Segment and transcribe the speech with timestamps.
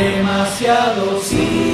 [0.00, 1.69] Demasiado cine.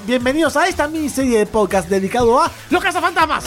[0.00, 3.44] Bienvenidos a esta miniserie de podcast dedicado a Los Cazafantasmas.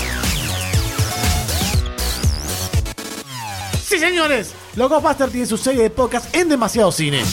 [3.84, 7.24] Sí, señores, los Ghostbusters tiene su serie de podcast en demasiado cine.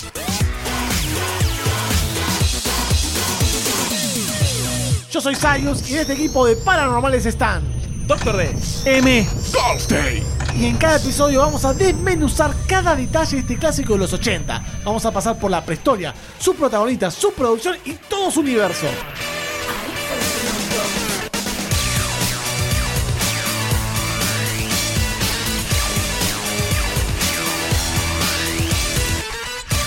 [5.11, 7.72] Yo soy Sayus y en este equipo de paranormales están
[8.13, 8.55] Doctor D.
[8.85, 9.27] M.
[10.55, 14.83] Y en cada episodio vamos a desmenuzar cada detalle de este clásico de los 80.
[14.85, 18.87] Vamos a pasar por la prehistoria, su protagonista, su producción y todo su universo.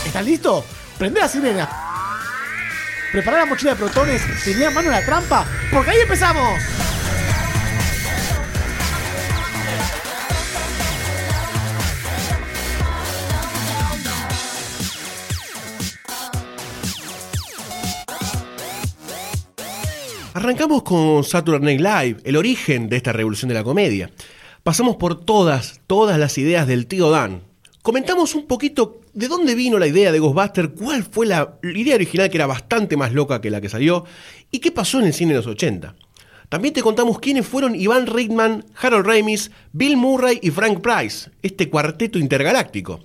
[0.03, 0.65] ¿Estás listo?
[0.97, 1.69] Prende la sirena.
[3.11, 6.84] Prepara la mochila de protones, tenía mano en la trampa, porque ahí empezamos.
[20.45, 24.11] Arrancamos con Saturday Night Live, el origen de esta revolución de la comedia.
[24.61, 27.41] Pasamos por todas, todas las ideas del tío Dan.
[27.81, 32.29] Comentamos un poquito de dónde vino la idea de Ghostbuster, cuál fue la idea original
[32.29, 34.05] que era bastante más loca que la que salió
[34.51, 35.95] y qué pasó en el cine de los 80.
[36.47, 41.71] También te contamos quiénes fueron Ivan Reitman, Harold Ramis, Bill Murray y Frank Price, este
[41.71, 42.99] cuarteto intergaláctico.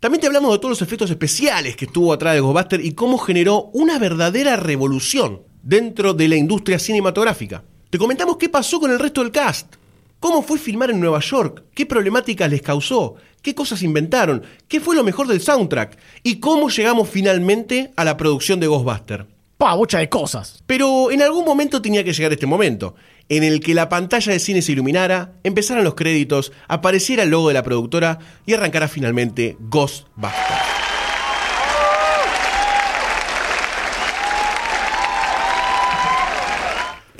[0.00, 3.18] También te hablamos de todos los efectos especiales que estuvo atrás de Ghostbuster y cómo
[3.18, 7.62] generó una verdadera revolución dentro de la industria cinematográfica.
[7.90, 9.74] Te comentamos qué pasó con el resto del cast,
[10.18, 14.96] cómo fue filmar en Nueva York, qué problemáticas les causó, qué cosas inventaron, qué fue
[14.96, 19.26] lo mejor del soundtrack y cómo llegamos finalmente a la producción de Ghostbuster.
[19.58, 20.62] Pa, bocha de cosas.
[20.66, 22.94] Pero en algún momento tenía que llegar este momento,
[23.28, 27.48] en el que la pantalla de cine se iluminara, empezaran los créditos, apareciera el logo
[27.48, 30.71] de la productora y arrancara finalmente Ghostbusters.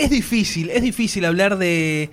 [0.02, 2.10] Es difícil, es difícil hablar de,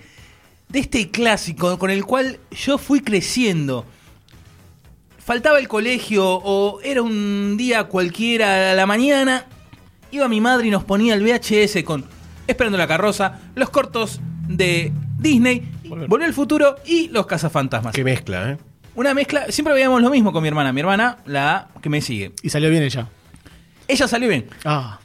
[0.68, 3.84] de este clásico con el cual yo fui creciendo.
[5.18, 9.48] Faltaba el colegio o era un día cualquiera a la mañana,
[10.12, 12.06] iba mi madre y nos ponía el VHS con
[12.46, 17.96] Esperando la carroza, los cortos de Disney, Volver al futuro y los cazafantasmas.
[17.96, 18.58] Qué mezcla, ¿eh?
[18.94, 22.34] Una mezcla, siempre veíamos lo mismo con mi hermana, mi hermana, la que me sigue.
[22.44, 23.08] Y salió bien ella.
[23.88, 24.48] Ella salió bien.
[24.64, 25.00] Ah.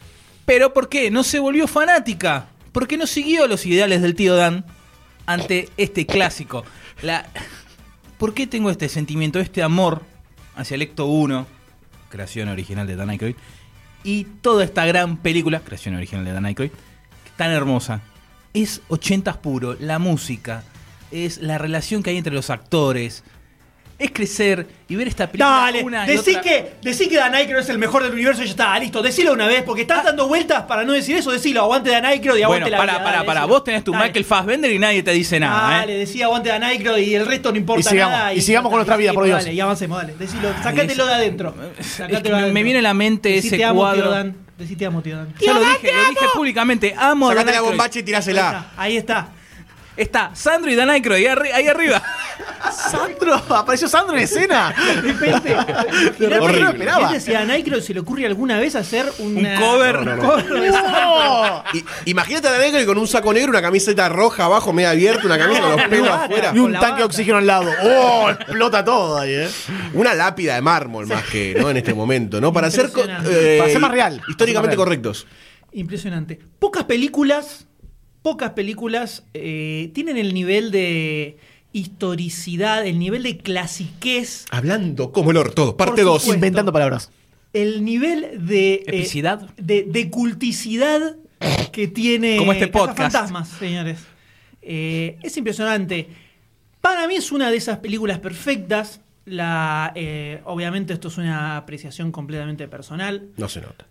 [0.44, 1.10] Pero ¿por qué?
[1.10, 2.48] No se volvió fanática.
[2.74, 4.64] Porque no siguió los ideales del tío Dan
[5.26, 6.64] ante este clásico.
[8.18, 10.02] ¿Por qué tengo este sentimiento, este amor
[10.56, 11.46] hacia el Ecto 1,
[12.08, 13.36] creación original de Dan Aykroyd,
[14.02, 16.72] y toda esta gran película, creación original de Dan Aykroyd,
[17.36, 18.00] tan hermosa?
[18.54, 20.64] Es 80s puro, la música,
[21.12, 23.22] es la relación que hay entre los actores,
[23.98, 27.34] es crecer y ver esta película Dale, una y decí otra- que, decí que Dan
[27.34, 30.02] Aykroyd es el mejor del universo y ya está, listo, decilo una vez, porque estás
[30.04, 32.92] dando vueltas para no decir eso, decilo, aguante Dan Aykroyd y aguante Bueno, la para,
[32.94, 33.54] vida, para, dale, para, decilo.
[33.54, 34.04] vos tenés tu Dale.
[34.06, 35.98] Michael Fassbender y nadie te dice nada, Dale, ¿eh?
[35.98, 38.34] decía aguante Dan Aykroyd y el resto no importa Y sigamos, nada.
[38.34, 39.38] y sigamos con nuestra vida, por Dios.
[39.44, 41.54] Dale, y avancemos, dale, decilo, sacátelo de adentro.
[41.78, 42.54] Es Sacátelo que de me, adentro.
[42.54, 44.02] me viene a la mente Decí, ese te amo, cuadro.
[44.02, 44.36] Tío Dan.
[44.58, 45.34] Decí te amo, tío Dan.
[45.40, 46.94] Ya lo dije, lo dije públicamente.
[46.96, 47.70] Amo a Sacate Dan la Aykroyd.
[47.70, 48.40] bombacha y Ahí tirásela.
[48.40, 49.28] está, ahí está.
[49.96, 52.02] Está Sandro y Dan Aykroyd ahí, arri- ahí arriba.
[52.90, 54.74] Sandro, apareció Sandro en escena.
[54.76, 55.48] De repente.
[56.18, 57.20] De repente no esperaba.
[57.20, 59.96] Si a Dan Aykroyd se le ocurre alguna vez hacer Un una- cover.
[59.98, 61.62] un cover de ¡No!
[61.72, 64.90] Y- imagínate a la negra y con un saco negro, una camiseta roja abajo, media
[64.90, 66.52] abierta, una camisa con los pelos afuera.
[66.54, 67.70] Y un la tanque de oxígeno al lado.
[67.82, 68.30] ¡Oh!
[68.30, 69.48] Explota todo ahí, eh.
[69.94, 71.70] Una lápida de mármol más que, ¿no?
[71.70, 72.52] En este momento, ¿no?
[72.52, 73.58] Para ser, co- Impresionante.
[73.58, 74.20] Para ser más real.
[74.28, 75.26] Históricamente Para ser más correctos.
[75.72, 76.38] Impresionante.
[76.58, 77.66] Pocas películas,
[78.24, 81.36] pocas películas eh, tienen el nivel de
[81.74, 86.22] historicidad, el nivel de clasiquez, Hablando como el orto, parte Por 2.
[86.22, 86.34] supuesto.
[86.34, 87.10] Inventando palabras.
[87.52, 88.74] el nivel de...
[88.76, 89.40] eh, Epicidad.
[89.58, 91.16] de, de culticidad
[91.70, 92.38] que tiene...
[92.38, 92.96] Como este podcast.
[93.12, 93.98] Fantasmas, señores.
[94.62, 96.08] Eh, es impresionante.
[96.80, 99.00] Para mí es una de esas películas perfectas.
[99.26, 103.28] La, eh, obviamente esto es una apreciación completamente personal.
[103.36, 103.86] No se nota.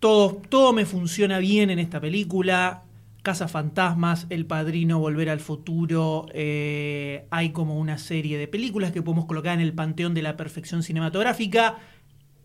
[0.00, 2.82] Todo, todo me funciona bien en esta película.
[3.28, 6.24] Casa Fantasmas, El Padrino, Volver al Futuro.
[6.32, 10.34] eh, hay como una serie de películas que podemos colocar en el panteón de la
[10.38, 11.76] perfección cinematográfica.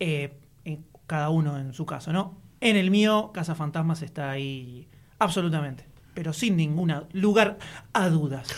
[0.01, 0.33] eh,
[0.65, 2.37] en- cada uno en su caso, ¿no?
[2.59, 4.89] En el mío, Casa Fantasmas está ahí
[5.19, 7.59] absolutamente, pero sin ningún lugar
[7.93, 8.49] a dudas.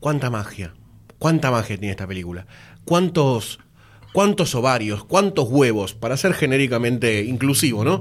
[0.00, 0.72] Cuánta magia,
[1.18, 2.46] cuánta magia tiene esta película.
[2.86, 3.58] Cuántos,
[4.14, 8.00] cuántos ovarios, cuántos huevos, para ser genéricamente inclusivo, ¿no?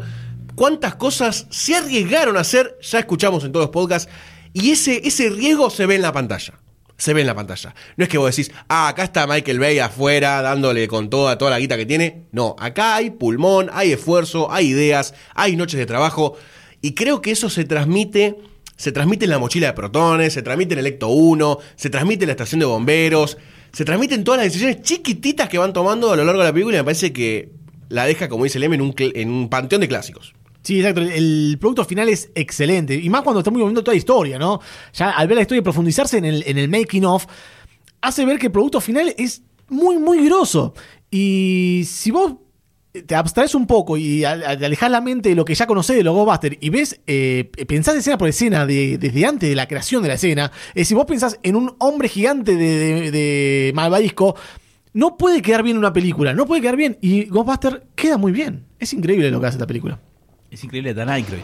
[0.57, 4.11] Cuántas cosas se arriesgaron a hacer, ya escuchamos en todos los podcasts,
[4.53, 6.55] y ese, ese riesgo se ve en la pantalla
[6.97, 7.75] se ve en la pantalla.
[7.95, 11.51] No es que vos decís, ah, acá está Michael Bay afuera dándole con toda, toda
[11.51, 12.23] la guita que tiene.
[12.31, 16.35] No, acá hay pulmón, hay esfuerzo, hay ideas, hay noches de trabajo.
[16.81, 18.37] Y creo que eso se transmite,
[18.77, 22.23] se transmite en la mochila de protones, se transmite en el Ecto 1, se transmite
[22.23, 23.37] en la estación de bomberos,
[23.73, 26.53] se transmite en todas las decisiones chiquititas que van tomando a lo largo de la
[26.53, 27.51] película y me parece que
[27.89, 30.33] la deja, como dice Lem, en un, en un panteón de clásicos.
[30.67, 30.99] Sí, exacto.
[30.99, 32.93] El producto final es excelente.
[32.93, 34.59] Y más cuando estamos viendo toda la historia, ¿no?
[34.91, 37.25] Ya al ver la historia y profundizarse en el, making of,
[38.01, 40.73] hace ver que el producto final es muy, muy grosso.
[41.09, 42.33] Y si vos
[42.91, 46.13] te abstraes un poco y alejas la mente de lo que ya conocés de los
[46.13, 50.15] Ghostbusters y ves, eh, pensás escena por escena desde antes de la creación de la
[50.15, 54.35] escena, es si vos pensás en un hombre gigante de, de, Malvavisco,
[54.91, 56.97] no puede quedar bien una película, no puede quedar bien.
[56.99, 58.65] Y Ghostbuster queda muy bien.
[58.79, 60.01] Es increíble lo que hace esta película.
[60.51, 61.43] Es increíble Dan Aykroyd.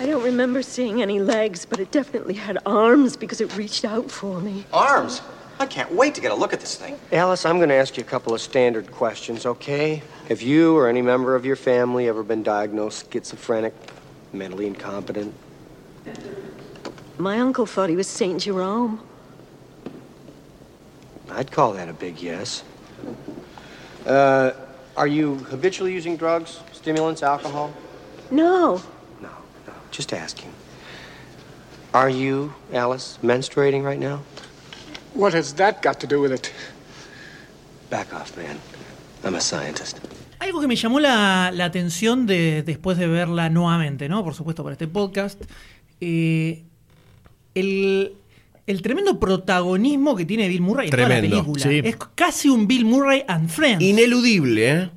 [0.00, 4.10] I don't remember seeing any legs, but it definitely had arms because it reached out
[4.10, 4.64] for me.
[4.72, 5.20] Arms?
[5.60, 6.98] I can't wait to get a look at this thing.
[7.12, 10.02] Alice, I'm going to ask you a couple of standard questions, okay?
[10.28, 13.74] Have you or any member of your family ever been diagnosed schizophrenic,
[14.32, 15.34] mentally incompetent?
[17.18, 18.40] My uncle thought he was St.
[18.40, 19.00] Jerome.
[21.30, 22.64] I'd call that a big yes.
[24.06, 24.52] Uh,
[24.96, 26.60] are you habitually using drugs?
[26.80, 27.70] Stimulants, alcohol?
[28.30, 28.80] No.
[29.20, 29.28] No,
[29.66, 29.72] no.
[29.90, 30.50] Just asking.
[31.92, 34.22] Are you, Alice, menstruating right now?
[35.14, 36.50] What has that got to do with it?
[37.90, 38.58] Back off, man.
[39.24, 39.98] I'm a scientist.
[40.38, 44.24] Algo que me llamó la, la, atención de, después de verla nuevamente, ¿no?
[44.24, 45.42] Por supuesto, para este podcast.
[46.00, 46.62] Eh,
[47.54, 48.14] el,
[48.66, 51.62] el, tremendo protagonismo que tiene Bill Murray en toda la película.
[51.62, 51.82] Sí.
[51.84, 53.84] Es casi un Bill Murray and Friends.
[53.84, 54.90] Ineludible, ¿eh?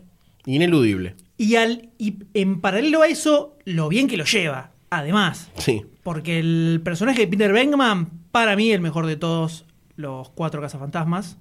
[0.45, 1.15] Ineludible.
[1.43, 5.49] Y, al, y en paralelo a eso, lo bien que lo lleva, además.
[5.57, 5.81] Sí.
[6.01, 9.65] Porque el personaje de Peter Venkman, para mí, el mejor de todos
[9.97, 11.35] los cuatro cazafantasmas.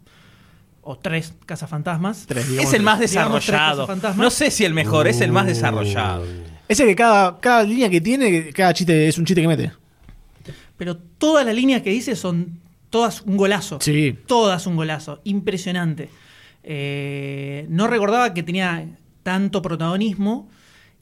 [0.81, 2.27] O tres cazafantasmas.
[2.27, 3.87] Tres, es el más desarrollado.
[4.17, 6.25] No sé si el mejor, es el más desarrollado.
[6.67, 9.71] Ese que cada, cada línea que tiene, cada chiste es un chiste que mete.
[10.77, 12.59] Pero todas las líneas que dice son
[12.91, 13.79] todas un golazo.
[13.81, 14.19] Sí.
[14.27, 15.21] Todas un golazo.
[15.23, 16.09] Impresionante.
[16.65, 18.85] Eh, no recordaba que tenía
[19.23, 20.49] tanto protagonismo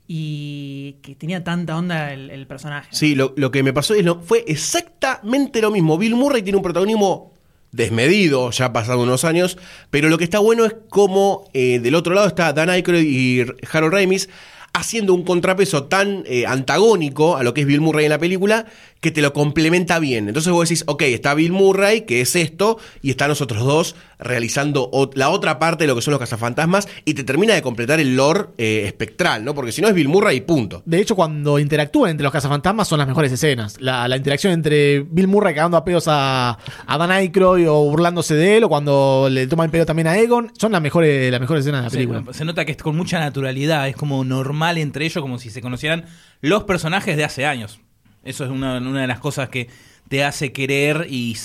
[0.06, 2.88] y que tenía tanta onda el, personaje.
[2.90, 5.96] Sí, lo, que me pasó es lo, fue exactamente lo mismo.
[5.98, 7.32] Bill Murray tiene un protagonismo
[7.70, 9.56] desmedido, ya pasado unos años,
[9.90, 13.44] pero lo que está bueno es como eh, del otro lado está Dan Aykroyd y
[13.72, 14.28] Harold Ramis
[14.72, 18.66] haciendo un contrapeso tan eh, antagónico a lo que es Bill Murray en la película
[19.00, 20.28] que te lo complementa bien.
[20.28, 24.90] Entonces vos decís, ok, está Bill Murray, que es esto, y están nosotros dos realizando
[25.14, 28.14] la otra parte de lo que son los cazafantasmas, y te termina de completar el
[28.14, 29.54] lore eh, espectral, ¿no?
[29.54, 30.82] Porque si no es Bill Murray y punto.
[30.84, 33.80] De hecho, cuando interactúan entre los cazafantasmas son las mejores escenas.
[33.80, 38.58] La, interacción entre Bill Murray cagando a pedos a, a, Dan Aykroyd o burlándose de
[38.58, 41.62] él, o cuando le toma el pedo también a Egon, son las mejores, las mejores
[41.62, 42.34] escenas de la película.
[42.34, 45.62] se nota que es con mucha naturalidad, es como normal entre ellos, como si se
[45.62, 46.04] conocieran
[46.42, 47.80] los personajes de hace años.
[48.24, 49.68] Eso es una, de las cosas que
[50.08, 51.36] te hace querer y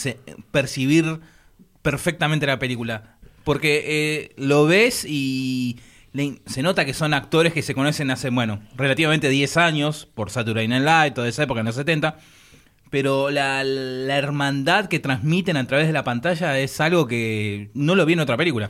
[0.51, 1.19] percibir
[1.81, 3.17] perfectamente la película.
[3.43, 5.77] Porque eh, lo ves y
[6.45, 10.67] se nota que son actores que se conocen hace, bueno, relativamente 10 años, por Saturday
[10.67, 12.17] Night Live, toda esa época, en los 70.
[12.89, 17.95] Pero la, la hermandad que transmiten a través de la pantalla es algo que no
[17.95, 18.69] lo vi en otra película.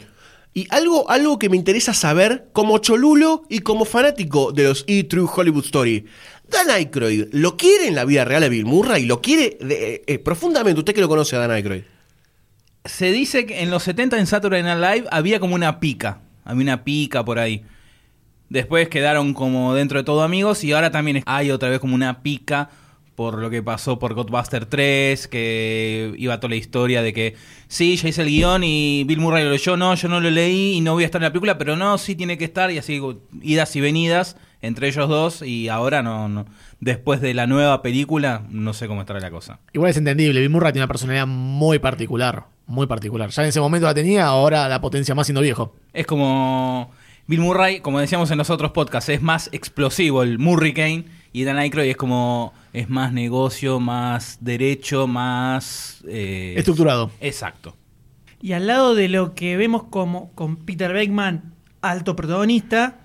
[0.58, 5.28] Y algo, algo que me interesa saber como cholulo y como fanático de los E-True
[5.36, 6.06] Hollywood Story.
[6.50, 9.06] Dan Aykroyd, ¿lo quiere en la vida real a Bill Murray?
[9.06, 10.80] ¿Lo quiere eh, eh, profundamente?
[10.80, 11.84] ¿Usted que lo conoce a Dan Aykroyd?
[12.86, 16.20] Se dice que en los 70 en Saturday Night Live había como una pica.
[16.44, 17.64] Había una pica por ahí.
[18.50, 22.22] Después quedaron como dentro de todo amigos y ahora también hay otra vez como una
[22.22, 22.70] pica
[23.16, 27.36] por lo que pasó por Godbuster 3, que iba toda la historia de que
[27.68, 30.74] sí, ya hice el guion y Bill Murray lo leyó, no, yo no lo leí
[30.74, 32.78] y no voy a estar en la película, pero no, sí tiene que estar y
[32.78, 33.02] así
[33.42, 34.36] idas y venidas
[34.66, 36.46] entre ellos dos y ahora no, no,
[36.80, 39.60] después de la nueva película no sé cómo estará la cosa.
[39.74, 43.30] Igual es entendible, Bill Murray tiene una personalidad muy particular, muy particular.
[43.30, 45.76] Ya en ese momento la tenía, ahora la potencia más siendo viejo.
[45.94, 46.92] Es como
[47.28, 50.38] Bill Murray, como decíamos en los otros podcasts, es más explosivo el
[50.74, 57.12] Kane y Dan Aykroyd es como es más negocio, más derecho, más eh, estructurado.
[57.20, 57.76] Exacto.
[58.42, 63.00] Y al lado de lo que vemos como con Peter Beckman, alto protagonista,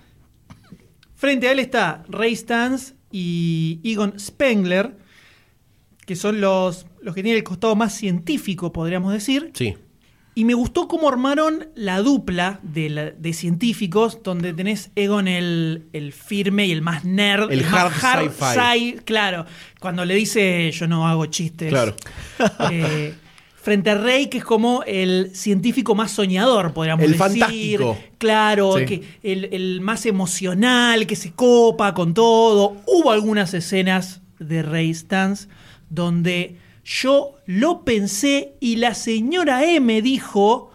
[1.21, 4.97] Frente a él está Ray Stans y Egon Spengler,
[6.07, 9.51] que son los, los que tienen el costado más científico, podríamos decir.
[9.53, 9.75] Sí.
[10.33, 15.89] Y me gustó cómo armaron la dupla de, la- de científicos, donde tenés Egon el,
[15.93, 17.51] el firme y el más nerd.
[17.51, 18.43] El más hard sci-fi.
[18.57, 19.45] sci- Claro,
[19.79, 21.69] cuando le dice yo no hago chistes.
[21.69, 21.95] Claro.
[22.71, 23.13] Eh,
[23.61, 27.19] frente a Rey, que es como el científico más soñador, podríamos El decir.
[27.19, 27.97] fantástico.
[28.17, 28.85] Claro, Sí.
[28.85, 32.77] que el, el más emocional, que se copa con todo.
[32.87, 35.47] Hubo algunas escenas de Ray Stans
[35.89, 40.69] donde yo lo pensé y la señora M dijo.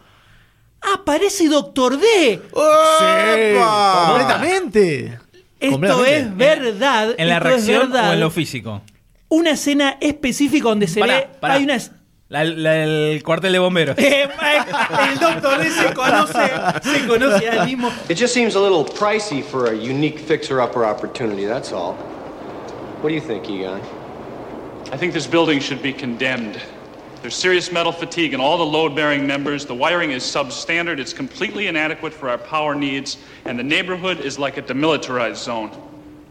[0.83, 2.41] ¡Ah, parece Doctor D!
[2.53, 4.07] ¡Opa!
[4.09, 5.19] Completamente.
[5.59, 6.19] Esto Completamente.
[6.19, 7.15] es verdad.
[7.19, 8.11] ¿En la es reacción verdad.
[8.11, 8.83] o en lo físico?
[9.29, 11.29] Una escena específica donde se Pará, ve.
[11.41, 11.55] pará.
[11.55, 11.79] Hay una.
[12.29, 13.97] La- la- el cuartel de bomberos.
[13.99, 14.29] Eh,
[15.11, 17.91] el Doctor D se conoce, se conoce al mismo.
[18.09, 21.95] It just seems a little pricey for a unique fixer-upper opportunity, that's all.
[23.01, 23.81] What do you think, Egon?
[24.93, 26.61] I think this building should be condemned.
[27.23, 29.65] There's serious metal fatigue in all the load-bearing members.
[29.65, 30.99] The wiring is substandard.
[30.99, 35.71] It's completely inadequate for our power needs, and the neighborhood is like a demilitarized zone.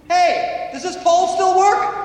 [0.10, 1.96] Hey, does this pole still work?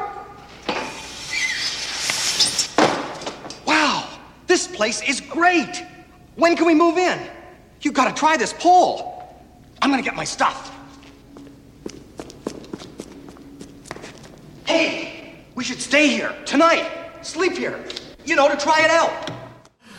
[4.50, 5.84] This place is great.
[6.34, 7.18] When can we move in?
[7.82, 9.22] You gotta try this pole.
[9.80, 10.74] I'm gonna get my stuff.
[14.66, 16.84] Hey, we should stay here tonight.
[17.22, 17.78] Sleep here.
[18.24, 19.30] You know, to try it out.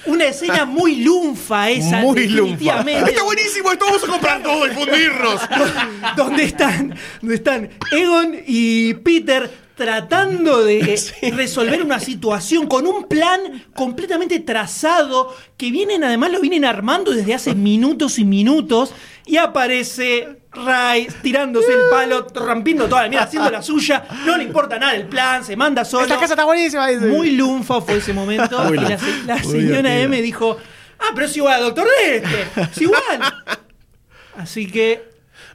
[0.07, 2.55] Una escena muy lunfa esa, Muy lunfa.
[2.55, 3.11] definitivamente.
[3.11, 5.41] Está buenísimo, esto vamos a comprar todo y fundirnos.
[6.17, 10.99] donde están, donde están Egon y Peter tratando de
[11.33, 17.33] resolver una situación con un plan completamente trazado que vienen además lo vienen armando desde
[17.33, 18.93] hace minutos y minutos
[19.25, 24.43] y aparece Ray tirándose el palo, rompiendo toda la mierda, haciendo la suya, no le
[24.43, 26.03] importa nada el plan, se manda solo.
[26.03, 26.87] Esta casa está buenísima.
[26.87, 27.05] dice.
[27.05, 28.73] Muy lunfa fue ese momento.
[28.73, 29.99] Y la, señora.
[29.99, 30.57] M dijo:
[30.99, 32.61] Ah, pero es igual Doctor D este.
[32.61, 33.33] Es igual.
[34.35, 35.10] Así que.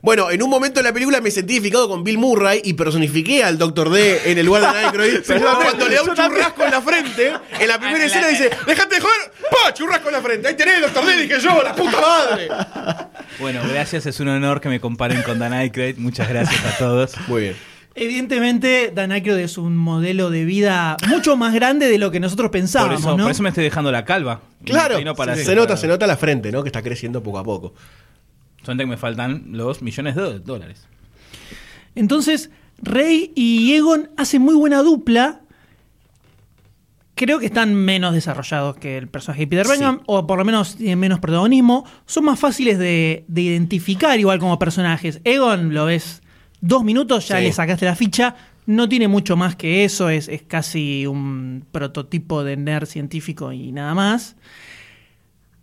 [0.06, 3.42] Bueno, en un momento de la película me sentí identificado con Bill Murray y personifiqué
[3.42, 5.18] al Doctor D en el lugar de Aykroyd.
[5.26, 8.94] Cuando le da un churrasco en la frente, en la primera la- escena dice, ¡Dejate
[8.94, 9.32] de joder!
[9.50, 9.74] ¡Pa!
[9.74, 10.46] Churrasco en la frente.
[10.46, 12.48] Ahí tenés, Doctor D, dije yo, la puta madre.
[13.40, 15.96] Bueno, gracias, es un honor que me comparen con Dan Aykroyd.
[15.96, 17.14] Muchas gracias a todos.
[17.26, 17.56] Muy bien.
[17.96, 22.46] Evidentemente, Dan Aykroyd es un modelo de vida mucho más grande de lo que nosotros
[22.46, 23.24] Por pensábamos, eso, ¿no?
[23.24, 24.40] por eso me estoy dejando la calva.
[24.64, 26.62] Claro, Y no para se, nota, se nota la frente, ¿no?
[26.62, 27.74] Que está creciendo poco a poco.
[28.66, 30.86] Solamente que me faltan los millones de dólares.
[31.94, 32.50] Entonces,
[32.82, 35.40] Rey y Egon hacen muy buena dupla.
[37.14, 39.72] Creo que están menos desarrollados que el personaje de Peter Sí.
[39.72, 41.86] Benham, o por lo menos tienen menos protagonismo.
[42.04, 45.20] Son más fáciles de, de identificar igual como personajes.
[45.24, 46.22] Egon lo ves
[46.60, 47.44] dos minutos, ya Sí.
[47.44, 48.36] le sacaste la ficha.
[48.66, 53.72] No tiene mucho más que eso, es, es casi un prototipo de nerd científico y
[53.72, 54.36] nada más.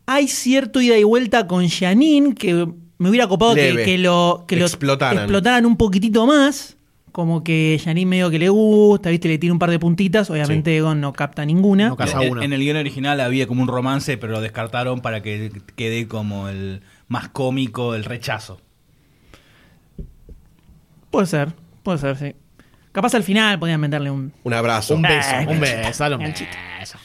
[0.06, 2.68] Hay cierto ida y vuelta con Janine que
[3.04, 5.20] me hubiera copado que, lo, que lo Explotaran.
[5.26, 6.78] explotaran un poquitito más.
[7.12, 10.32] Como que Janine medio que le gusta, viste, le tira un par de puntitas.
[10.32, 10.78] Obviamente Sí.
[10.78, 11.90] Egon no capta ninguna.
[11.90, 12.44] No Casa En, una.
[12.44, 16.50] en el guion original había como un romance, pero lo descartaron para que quede como
[16.50, 18.60] el más cómico, el rechazo.
[21.12, 22.34] Puede ser, puede ser, sí.
[22.92, 24.34] Capaz al final podían meterle un.
[24.44, 24.96] Un abrazo.
[24.96, 26.20] Un beso, un beso, un
[26.80, 26.98] beso.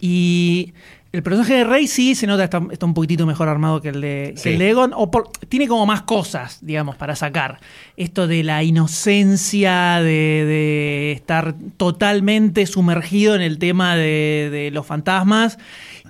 [0.00, 0.72] Y
[1.18, 4.00] el personaje de Rey sí se nota está, está un poquitito mejor armado que el
[4.00, 4.48] de, que Sí.
[4.50, 4.92] el de Egon.
[4.94, 7.58] O por- tiene como más cosas, digamos, para sacar.
[7.96, 14.86] Esto de la inocencia, de, de estar totalmente sumergido en el tema de, de los
[14.86, 15.58] fantasmas.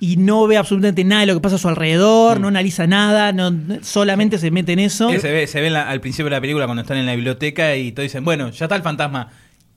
[0.00, 3.32] Y no ve absolutamente nada de lo que pasa a su alrededor, no analiza nada,
[3.32, 3.50] no,
[3.82, 5.10] solamente se mete en eso.
[5.10, 7.14] Eh, Se ve, se ve la- al principio de la película cuando están en la
[7.14, 9.30] biblioteca y todos dicen, bueno, ya está el fantasma.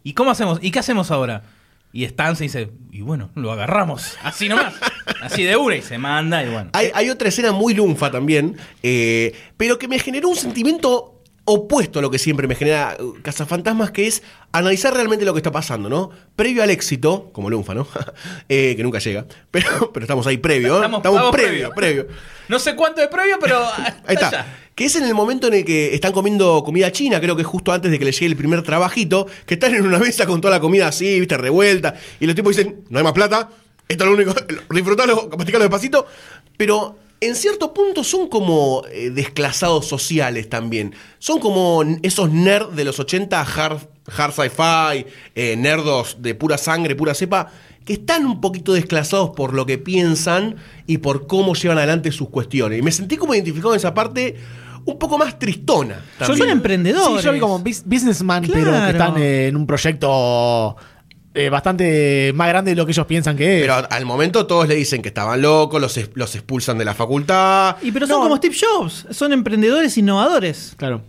[0.04, 0.60] ¿Y cómo hacemos?
[0.62, 1.42] ¿Y qué hacemos ahora?
[1.94, 4.18] Y Stan se dice, y bueno, lo agarramos.
[4.24, 4.74] Así nomás.
[5.22, 6.70] Así de una y se manda y bueno.
[6.74, 12.00] Hay, hay otra escena muy lunfa también, eh, pero que me generó un sentimiento opuesto
[12.00, 14.22] a lo que siempre me genera uh, Cazafantasmas, que es
[14.52, 16.12] analizar realmente lo que está pasando, ¿no?
[16.36, 17.88] Previo al éxito, como lunfa, ¿no?
[18.50, 20.76] Eh, que nunca llega, pero, pero estamos ahí previo, ¿eh?
[20.78, 22.08] Estamos- Estamos, estamos previo, previo.
[22.48, 23.60] No sé cuánto de previo, pero
[24.06, 24.46] Ahí está.
[24.76, 27.48] Que es en el momento en el que están comiendo comida china, creo que es
[27.48, 30.42] justo antes de que les llegue el primer trabajito, que están en una mesa con
[30.42, 33.50] toda la comida así, viste, revuelta, y los tipos dicen, no hay más plata,
[33.88, 34.34] esto es lo único,
[34.74, 36.06] disfrutalo, masticalo despacito,
[36.56, 40.94] pero en cierto punto son como eh, desclasados sociales también.
[41.20, 43.78] Son como esos nerds de los 80, hard,
[44.18, 47.52] hard sci-fi, eh, nerdos de pura sangre, pura cepa,
[47.86, 50.56] que están un poquito desclasados por lo que piensan
[50.88, 52.80] y por cómo llevan adelante sus cuestiones.
[52.80, 54.36] Y me sentí como identificado en esa parte
[54.84, 56.04] un poco más tristona.
[56.18, 56.50] Son también.
[56.50, 57.22] emprendedores.
[57.22, 60.76] Sí, yo vi como bus- businessman, pero que están eh, en un proyecto
[61.34, 63.62] eh, bastante más grande de lo que ellos piensan que es.
[63.62, 66.94] Pero al momento todos le dicen que estaban locos, los, es- los expulsan de la
[66.94, 67.78] facultad.
[67.82, 68.24] Y pero son No.
[68.24, 70.74] como Steve Jobs, son emprendedores innovadores.
[70.78, 71.02] claro.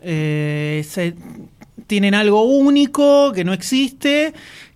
[0.00, 1.14] Eh, se-
[1.86, 4.32] tienen algo único que no existe,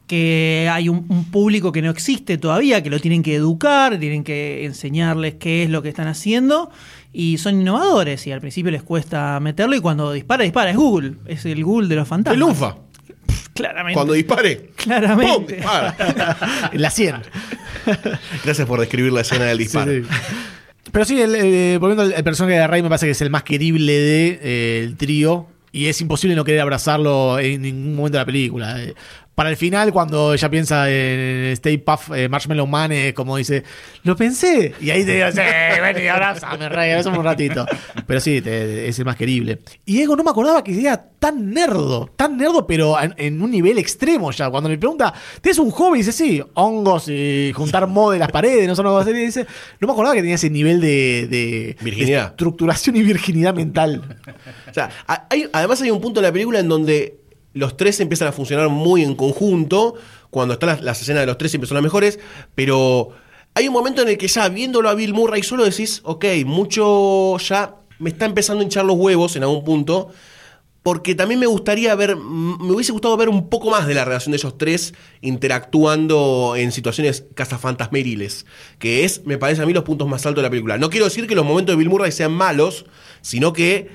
[0.07, 4.25] que hay un, un público que no existe todavía, que lo tienen que educar, tienen
[4.25, 6.71] que enseñarles qué es lo que están haciendo.
[7.13, 10.71] Y son innovadores y al principio les cuesta meterlo y cuando dispara, dispara.
[10.71, 12.75] Es Google, es el Google de los El fantasmas.
[13.55, 13.95] Claramente.
[13.95, 14.71] Cuando dispare.
[14.77, 15.33] Claramente.
[15.33, 15.47] ¡pum!
[15.47, 16.71] dispara.
[16.73, 17.17] La 100.
[18.45, 19.93] Gracias por describir la escena del disparo.
[19.93, 20.09] Sí, sí.
[20.91, 23.43] Pero sí, el, eh, volviendo al personaje de Rey me parece que es el más
[23.43, 25.47] querible del de, eh, trío.
[25.73, 28.83] Y es imposible no querer abrazarlo en ningún momento de la película.
[28.83, 28.95] Eh,
[29.43, 33.65] Para el final, cuando ella piensa en Stay Puff eh, Marshmallow Man, es como dice,
[34.05, 34.73] lo pensé.
[34.81, 35.39] Y ahí te digo, sí,
[35.83, 37.67] ven y abrázame, Rey, abrázame un ratito.
[38.07, 39.59] Pero sí, te- es el más querible.
[39.85, 43.51] Y Ego no me acordaba que era tan nerdo, tan nerdo, pero en, en un
[43.51, 44.49] nivel extremo ya.
[44.49, 45.99] Cuando me pregunta, ¿tienes un hobby?
[45.99, 49.13] Dice, sí, hongos y juntar moho de las paredes, no son algo así.
[49.13, 49.45] Dice,
[49.81, 52.23] no me acordaba que tenía ese nivel de, de- Virginidad.
[52.23, 54.19] de estructuración y virginidad mental.
[54.71, 54.89] O sea,
[55.29, 57.19] hay- además hay un punto en la película en donde
[57.55, 59.95] los tres empiezan a funcionar muy en conjunto,
[60.31, 62.19] cuando están las, las escenas de los tres siempre son las mejores,
[62.55, 63.11] pero
[63.55, 67.37] hay un momento en el que ya viéndolo a Bill Murray solo decís, ok, mucho
[67.39, 70.11] ya me está empezando a hinchar los huevos en algún punto,
[70.83, 74.33] porque también me gustaría ver, me hubiese gustado ver un poco más de la relación
[74.33, 78.47] de ellos tres interactuando en situaciones cazafantasmeriles,
[78.81, 80.79] que es, me parece a mí, los puntos más altos de la película.
[80.79, 82.85] No quiero decir que los momentos de Bill Murray sean malos,
[83.21, 83.91] sino que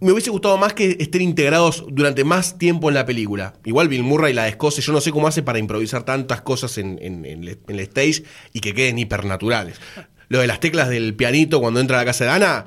[0.00, 3.54] me hubiese gustado más que estén integrados durante más tiempo en la película.
[3.64, 6.98] Igual Bill Murray la descose, yo no sé cómo hace para improvisar tantas cosas en,
[7.00, 9.80] en- en el- en el stage y que queden hipernaturales.
[10.28, 12.66] Lo de las teclas del pianito cuando entra a la casa de Ana,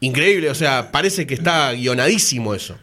[0.00, 2.76] increíble, o sea, parece que está guionadísimo eso.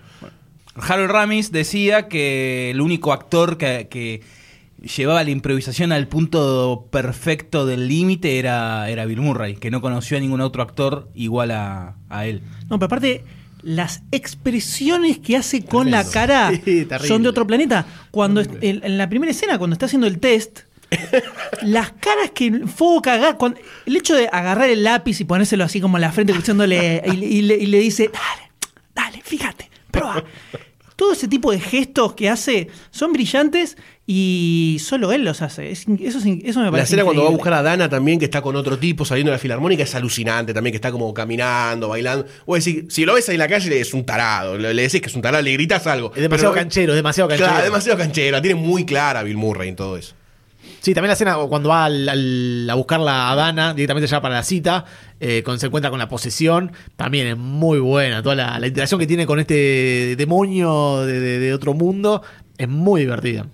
[0.76, 4.22] Harold Ramis decía que el único actor que, que
[4.96, 10.18] llevaba la improvisación al punto perfecto del límite era, era Bill Murray, que no conoció
[10.18, 12.42] a ningún otro actor igual a, a él.
[12.70, 13.24] No, pero aparte,
[13.68, 17.86] las expresiones que hace con la cara Sí, son de otro planeta.
[18.12, 20.62] Cuando en, en la primera escena, cuando está haciendo el test,
[21.64, 25.82] las caras que enfoca, aga- cuando- el hecho de agarrar el lápiz y ponérselo así
[25.82, 28.52] como en la frente, y, y le, y le dice, dale,
[28.96, 30.24] dale, fíjate, prueba.
[30.96, 33.78] Todo ese tipo de gestos que hace son brillantes
[34.10, 35.70] y solo él los hace.
[35.70, 36.26] Es eso, eso
[36.62, 38.80] me parece La escena cuando va a buscar a Dana también, que está con otro
[38.80, 42.26] tipo saliendo de la filarmónica, es alucinante también, que está como caminando, bailando.
[42.46, 44.58] Vos decís, si lo ves ahí en la calle, es un tarado.
[44.58, 46.14] Le, le decís que es un tarado, le gritas algo.
[46.16, 47.50] Es demasiado Pero- canchero, es demasiado canchero.
[47.50, 48.32] Claro, demasiado canchero.
[48.32, 50.14] La tiene muy clara Bill Murray en todo eso.
[50.80, 54.36] Sí, también la escena cuando va al- al- a buscarla a Dana, directamente ya para
[54.36, 54.86] la cita,
[55.20, 58.24] eh, cuando se encuentra con la posesión, también es muy buena.
[58.24, 62.22] Toda la, la interacción que tiene con este demonio de, de- de otro mundo
[62.58, 63.48] es muy divertida.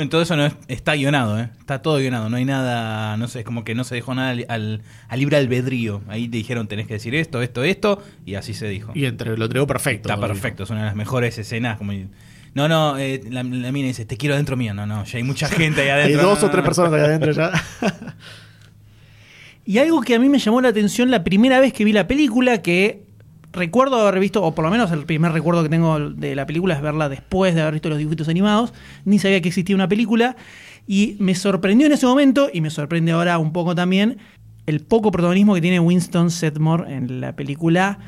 [0.00, 1.50] Bueno, todo eso no es- está guionado, ¿eh?
[1.58, 4.30] Está todo guionado, no hay nada, no sé, es como que no se dejó nada
[4.30, 6.00] al, al- al libre albedrío.
[6.08, 8.92] Ahí te dijeron tenés que decir esto, esto, esto, y así se dijo.
[8.94, 10.08] Y entre, lo entregó perfecto.
[10.08, 11.76] Está perfecto, es una de las mejores escenas.
[11.76, 11.92] Como,
[12.54, 14.72] no, no, eh, la, la mina dice, te quiero adentro mío.
[14.72, 16.28] No, no, ya hay mucha gente ahí Hay adentro.
[16.28, 16.64] dos No, o tres no.
[16.64, 17.52] personas ahí adentro ya.
[19.66, 22.06] Y algo que a mí me llamó la atención la primera vez que vi la
[22.08, 23.02] película, que
[23.52, 26.74] recuerdo haber visto, o por lo menos el primer recuerdo que tengo de la película
[26.74, 28.72] es verla después de haber visto los dibujitos animados,
[29.04, 30.36] ni sabía que existía una película,
[30.86, 34.18] y me sorprendió en ese momento, y me sorprende ahora un poco también,
[34.66, 37.98] el poco protagonismo que tiene Winston Sedmore en la película,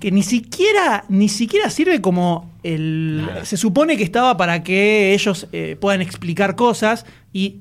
[0.00, 3.28] que ni siquiera, ni siquiera sirve como el...
[3.42, 7.60] Se supone que estaba para que ellos eh, puedan explicar cosas, y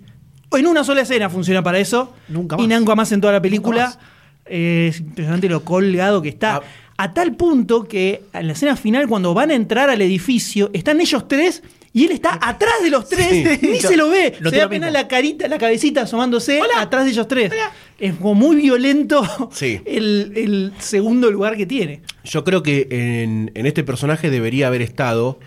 [0.51, 2.79] en una sola escena funciona para eso, Nunca y más.
[2.79, 3.97] nunca más en toda la película.
[4.45, 6.57] Eh, es impresionante lo colgado que está.
[6.57, 6.61] Ah.
[6.97, 10.99] A tal punto que en la escena final, cuando van a entrar al edificio, están
[10.99, 11.61] ellos tres
[11.93, 13.59] y él está atrás de los tres.
[13.59, 13.67] Sí.
[13.71, 14.33] Ni se lo ve.
[14.39, 17.51] Notó se ve apenas la carita, la cabecita asomándose atrás de ellos tres.
[17.99, 19.79] Es como muy violento Sí.
[19.85, 22.01] el, el segundo lugar que tiene.
[22.23, 25.39] Yo creo que en, en este personaje debería haber estado.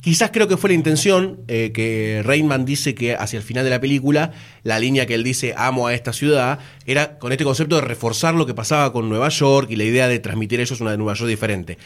[0.00, 3.70] Quizás creo que fue la intención eh, que Rainman dice que hacia el final de
[3.70, 4.32] la película,
[4.62, 8.34] la línea que él dice amo a esta ciudad, era con este concepto de reforzar
[8.34, 10.96] lo que pasaba con Nueva York y la idea de transmitir a ellos una de
[10.96, 11.76] Nueva York diferente.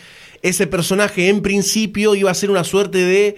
[0.43, 3.37] Ese personaje en principio iba a ser una suerte de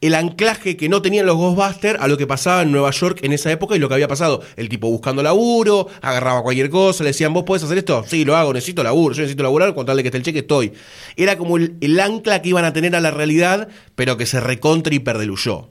[0.00, 3.32] el anclaje que no tenían los Ghostbusters a lo que pasaba en Nueva York en
[3.32, 4.42] esa época y lo que había pasado.
[4.56, 8.04] El tipo buscando laburo, agarraba cualquier cosa, le decían, ¿vos podés hacer esto?
[8.06, 10.40] Sí, lo hago, necesito laburo, yo necesito laburar, con tal de que esté el cheque
[10.40, 10.72] estoy.
[11.16, 14.94] Era como el, ancla que iban a tener a la realidad, pero que se recontra
[14.94, 15.70] hiperdeluyó.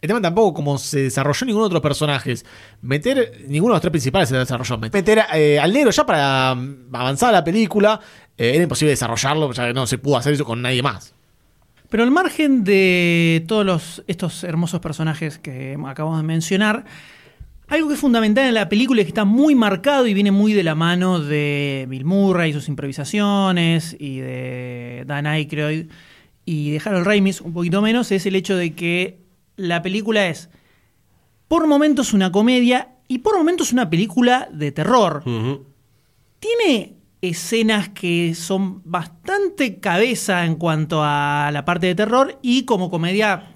[0.00, 2.44] El tema tampoco como se desarrolló ninguno de otros personajes.
[2.82, 4.76] Meter, ninguno de los tres principales se desarrolló.
[4.76, 7.98] Meter eh, al negro ya para mm, avanzar la película,
[8.36, 11.14] eh, era imposible desarrollarlo, ya no se pudo hacer eso con nadie más.
[11.94, 16.84] Pero al margen de todos los, estos hermosos personajes que acabamos de mencionar,
[17.68, 20.54] algo que es fundamental en la película y que está muy marcado y viene muy
[20.54, 25.86] de la mano de Bill Murray y sus improvisaciones y de Dan Aykroyd
[26.44, 29.20] y de Harold Ramis un poquito menos, es el hecho de que
[29.54, 30.50] la película es
[31.46, 35.22] por momentos una comedia y por momentos una película de terror.
[36.40, 36.94] Tiene
[37.28, 43.54] escenas que son bastante cabeza en cuanto a la parte de terror y como comedia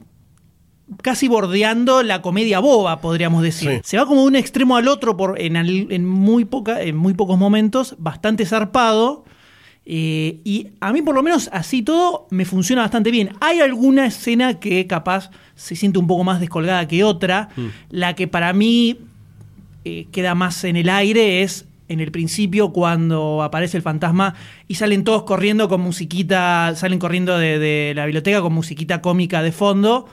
[1.02, 3.70] casi bordeando la comedia boba, podríamos decir.
[3.70, 3.80] Sí.
[3.84, 7.38] Se va como de un extremo al otro por, en, muy poca, en muy pocos
[7.38, 9.24] momentos, bastante zarpado.
[9.84, 13.30] eh, y a mí, por lo menos, así todo me funciona bastante bien.
[13.40, 17.50] Hay alguna escena que capaz se siente un poco más descolgada que otra.
[17.90, 18.98] La que para mí
[19.84, 24.34] eh, queda más en el aire es en el principio cuando aparece el fantasma
[24.66, 29.42] y salen todos corriendo con musiquita, salen corriendo de, de la biblioteca con musiquita cómica
[29.42, 30.06] de fondo.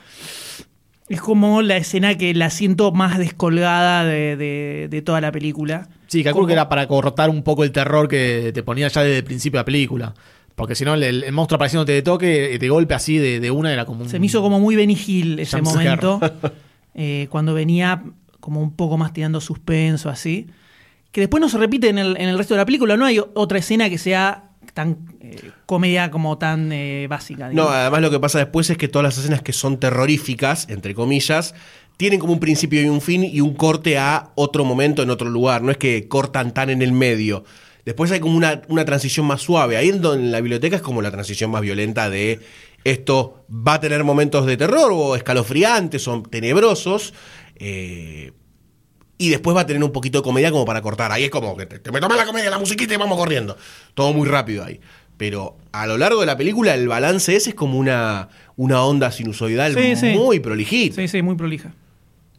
[1.08, 5.88] Es como la escena que la siento más descolgada de, de- de toda la película.
[6.08, 9.04] Sí, calculo Como- que era para cortar un poco el terror que te ponía ya
[9.04, 10.14] desde el principio de la película.
[10.56, 13.86] Porque si no, el, el monstruo apareciéndote de toque, de golpe así, de, una, era
[13.86, 14.10] como un...
[14.10, 16.20] Se me hizo como muy Benny Hill ese momento.
[16.96, 18.02] eh, cuando venía
[18.40, 20.48] como un poco más tirando suspenso, así.
[21.16, 22.98] Que después no se repite en el, en el resto de la película.
[22.98, 27.50] No hay otra escena que sea tan eh, comedia como tan eh, básica.
[27.54, 30.94] No, además lo que pasa después es que todas las escenas que son terroríficas, entre
[30.94, 31.56] comillas,
[31.96, 35.30] tienen como un principio y un fin y un corte a otro momento en otro
[35.30, 35.62] lugar.
[35.62, 37.46] No es que cortan tan en el medio.
[37.86, 39.78] Después hay como una, una transición más suave.
[39.78, 42.42] Ahí en, donde- en la biblioteca es como la transición más violenta de
[42.84, 47.14] esto va a tener momentos de terror o escalofriantes o tenebrosos.
[47.56, 48.34] eh,
[49.18, 51.12] y después va a tener un poquito de comedia como para cortar.
[51.12, 53.58] Ahí es como que te, te me tomas la comedia, la musiquita y vamos corriendo.
[53.94, 54.80] Todo muy rápido ahí.
[55.18, 59.12] Pero a lo largo de la película el balance ese es como una, una onda
[59.12, 60.08] sinusoidal Sí, sí.
[60.08, 60.96] muy prolijita.
[60.98, 61.74] Sí, sí, muy prolija.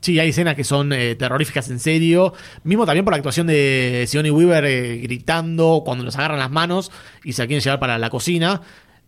[0.03, 2.35] Sí, hay escenas que son eh, terroríficas en serio.
[2.65, 6.93] Mismo también por la actuación de Sigourney Weaver eh, gritando cuando los agarran las manos
[7.25, 8.61] y se la quieren llevar para la cocina.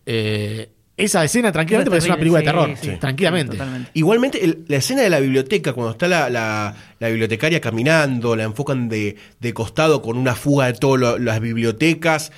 [0.07, 0.71] Eh,
[1.03, 2.69] esa escena tranquilamente parece es una película de terror.
[2.81, 2.97] sí, sí.
[2.99, 3.51] tranquilamente.
[3.57, 3.91] Totalmente.
[3.93, 8.43] Igualmente, el- la escena de la biblioteca, cuando está la, la- la bibliotecaria caminando, la
[8.43, 12.31] enfocan de, de costado con una fuga de todas las bibliotecas,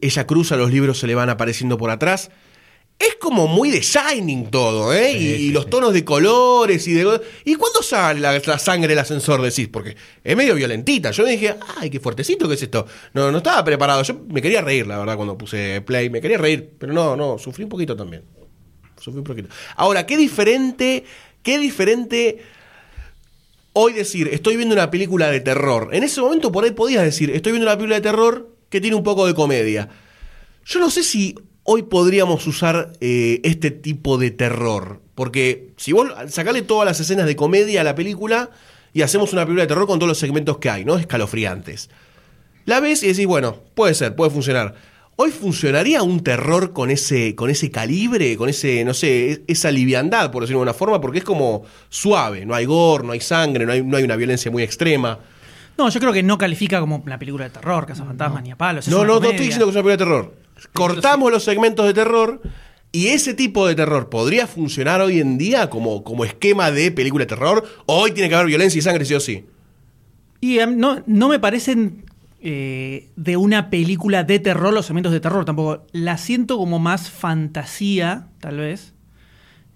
[0.00, 2.30] ella cruza, los libros se le van apareciendo por atrás.
[2.98, 5.12] Es como muy de Shining todo, ¿eh?
[5.12, 7.20] y, los tonos de colores y de...
[7.44, 9.68] ¿Y cuándo sale la, la sangre del ascensor, decís?
[9.68, 11.12] Porque es medio violentita.
[11.12, 12.86] Yo me dije, ay, qué fuertecito que es esto.
[13.14, 14.02] No, no estaba preparado.
[14.02, 16.10] Yo me quería reír, la verdad, cuando puse play.
[16.10, 18.24] Me quería reír, pero no, no, sufrí un poquito también.
[19.00, 19.48] Sufrí un poquito.
[19.76, 21.04] Ahora, qué diferente,
[21.44, 22.42] qué diferente
[23.74, 25.90] hoy decir, estoy viendo una película de terror.
[25.92, 28.96] En ese momento por ahí podías decir, estoy viendo una película de terror que tiene
[28.96, 29.88] un poco de comedia.
[30.64, 31.36] Yo no sé si
[31.70, 35.02] hoy podríamos usar eh, este tipo de terror.
[35.14, 38.48] Porque si vos sacale todas las escenas de comedia a la película
[38.94, 40.96] y hacemos una película de terror con todos los segmentos que hay, ¿no?
[40.96, 41.90] Escalofriantes.
[42.64, 44.76] La ves y decís, bueno, puede ser, puede funcionar.
[45.16, 49.70] ¿Hoy funcionaría un terror con ese, con ese calibre, con ese, no sé, es- esa
[49.70, 51.00] liviandad, por decirlo de una forma?
[51.02, 54.16] Porque es como suave, no hay gore, no hay sangre, no hay, no hay una
[54.16, 55.18] violencia muy extrema.
[55.76, 58.86] No, yo creo que no califica como una película de terror, Cazafantasmas ni a palos.
[58.86, 60.34] es No, no, no estoy diciendo que es una película de terror.
[60.72, 62.40] Cortamos los segmentos de terror
[62.90, 67.24] y ese tipo de terror podría funcionar hoy en día como, como esquema de película
[67.24, 67.64] de terror.
[67.86, 69.44] O hoy tiene que haber violencia y sangre, sí o sí.
[70.40, 72.04] Y em, no, no me parecen
[72.40, 75.84] eh, de una película de terror los elementos de terror tampoco.
[75.92, 78.94] La siento como más fantasía, tal vez,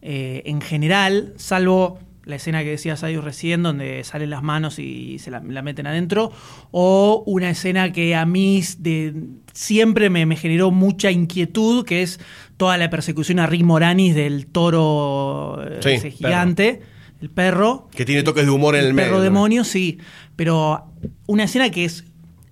[0.00, 5.18] eh, en general, salvo la escena que decía Sayus recién, donde salen las manos y
[5.18, 6.30] se la, la meten adentro,
[6.70, 9.12] o una escena que a mí de,
[9.52, 12.20] siempre me, me generó mucha inquietud, que es
[12.56, 16.80] toda la persecución a Rick Moranis del toro eh, Sí, ese gigante,
[17.20, 17.88] el perro.
[17.94, 19.10] Que tiene toques de humor en el, medio.
[19.10, 19.98] perro demonio, sí.
[20.36, 20.92] Pero
[21.26, 22.04] una escena que es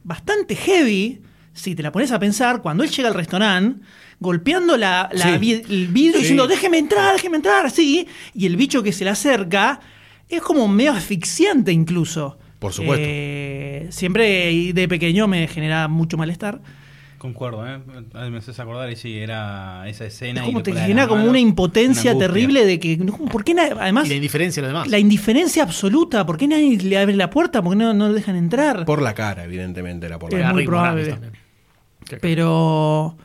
[0.05, 1.21] bastante heavy,
[1.53, 3.81] si te la pones a pensar, cuando él llega al restaurante,
[4.19, 5.39] golpeando la, la Sí.
[5.39, 6.19] vi- el vidrio Sí.
[6.21, 9.81] diciendo, déjeme entrar, déjeme entrar, así, y el bicho que se le acerca
[10.29, 12.39] es como medio asfixiante incluso.
[12.59, 13.03] Por supuesto.
[13.09, 16.61] Eh, siempre de pequeño me genera mucho malestar.
[17.21, 17.79] Concuerdo, ¿eh?
[18.31, 20.41] Me haces acordar y sí, era esa escena.
[20.41, 22.97] Es y como te las como una impotencia una terrible de que,
[23.31, 24.89] ¿por qué nadie- además, Y la indiferencia de los demás.
[24.89, 27.61] la indiferencia absoluta, ¿por qué nadie le abre la puerta?
[27.61, 28.87] ¿Por qué no, no lo dejan entrar?
[28.87, 30.55] Por la cara, evidentemente, era por la Es cara.
[30.55, 31.19] muy probable.
[32.21, 33.17] Pero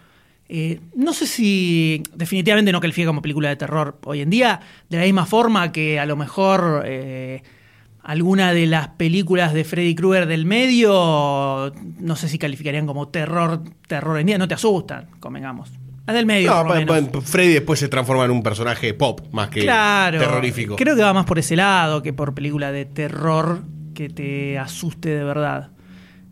[0.48, 4.98] Eh, no sé si definitivamente no califica como película de terror hoy en día, de
[5.00, 7.42] la misma forma que a lo mejor eh,
[8.06, 13.64] alguna de las películas de Freddy Krueger del medio, no sé si calificarían como terror,
[13.88, 15.72] terror en día, no te asustan, convengamos.
[16.06, 17.10] Las del medio, No, por lo pa- menos.
[17.10, 20.20] pa- Freddy después se transforma en un personaje pop más que Claro.
[20.20, 20.76] terrorífico.
[20.76, 23.64] Creo que va más por ese lado que por película de terror
[23.96, 25.72] que te asuste de verdad.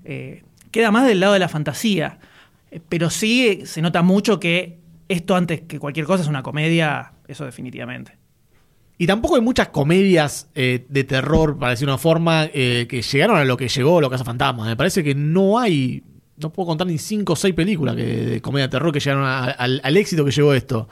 [0.06, 2.20] Eh, queda más del lado de la fantasía.
[2.70, 4.78] Eh, Pero sí se nota mucho que
[5.10, 8.18] esto antes que cualquier cosa es una comedia, eso definitivamente.
[8.98, 13.38] Y tampoco hay muchas comedias eh, de terror, para decir una forma, eh, que llegaron
[13.38, 14.66] a lo que llegó Lo Casa Fantasma.
[14.66, 16.04] Me parece que no hay,
[16.38, 19.26] no puedo contar ni cinco o seis películas que, de comedia de terror que llegaron
[19.26, 20.88] a- al, al éxito que llegó esto.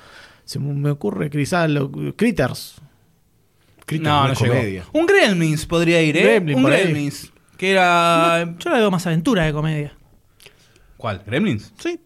[0.45, 2.75] Se me ocurre quizás lo- Critters.
[3.85, 4.83] Critters No, no comedia.
[4.93, 6.23] Un Gremlins podría ir, ¿eh?
[6.23, 6.81] Gremlin, un ahí.
[6.83, 7.31] Gremlins.
[7.57, 8.55] Que era.
[8.57, 9.93] Yo la veo más aventura de comedia.
[10.97, 11.21] ¿Cuál?
[11.25, 11.71] ¿Gremlins?
[11.77, 11.99] Sí.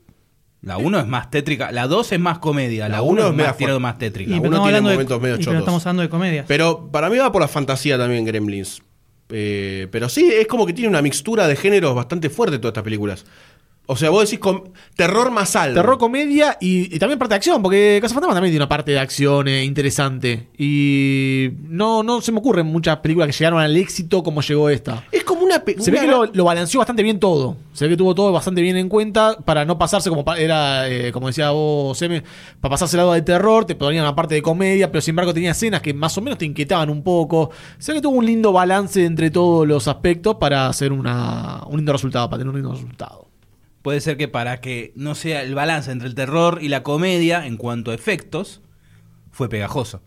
[0.65, 1.71] La 1 es más tétrica.
[1.71, 2.89] La 2 es más comedia.
[2.89, 4.31] La La 1 uno es más tirado más tétrica.
[4.31, 5.59] Y uno pero tiene hablando de- momentos medio y pero chotos.
[5.59, 6.45] estamos hablando de comedias.
[6.47, 8.81] Pero para mí va por la fantasía también Gremlins.
[9.29, 12.83] Eh, pero sí, es como que tiene una mixtura de géneros bastante fuerte todas estas
[12.83, 13.25] películas.
[13.87, 14.63] O sea, vos decís com-
[14.95, 15.79] terror más alto.
[15.79, 18.91] Terror, comedia y, y también parte de acción, porque Casa Fantasma también tiene una parte
[18.91, 20.47] de acción eh, interesante.
[20.57, 25.03] Y no, no se me ocurren muchas películas que llegaron al éxito como llegó esta.
[25.11, 25.63] Es como una...
[25.79, 27.57] Se ve que lo, lo balanceó bastante bien todo.
[27.73, 31.11] Se ve que tuvo todo bastante bien en cuenta para no pasarse como era, eh,
[31.11, 32.23] como decía vos, Seme,
[32.59, 35.33] para pasarse al lado de terror, te ponían una parte de comedia, pero sin embargo
[35.33, 37.51] tenía escenas que más o menos te inquietaban un poco.
[37.77, 41.77] Se ve que tuvo un lindo balance entre todos los aspectos para hacer una, un
[41.77, 43.27] lindo resultado, para tener un lindo resultado.
[43.85, 47.45] Puede ser que para que no sea el balance entre el terror y la comedia
[47.45, 48.63] en cuanto a efectos,
[49.29, 50.01] fue pegajoso.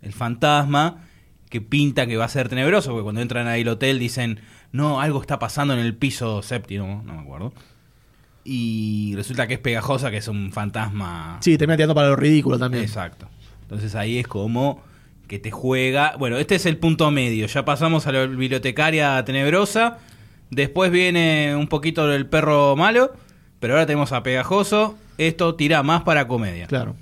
[0.00, 1.04] El fantasma
[1.50, 4.40] que pinta que va a ser tenebroso, porque cuando entran ahí al hotel dicen,
[4.72, 7.52] no, algo está pasando en el piso séptimo, no me acuerdo.
[8.44, 11.36] Y resulta que es pegajosa, que es un fantasma.
[11.42, 12.82] Sí, termina tirando para lo ridículo también.
[12.82, 13.28] Exacto.
[13.60, 14.82] Entonces ahí es como
[15.28, 16.16] que te juega.
[16.16, 17.44] Bueno, este es el punto medio.
[17.44, 19.98] Ya pasamos a la bibliotecaria tenebrosa.
[20.52, 23.12] Después viene un poquito el perro malo.
[23.58, 24.96] Pero ahora tenemos a Pegajoso.
[25.18, 26.66] Esto tira más para comedia.
[26.66, 26.94] Claro.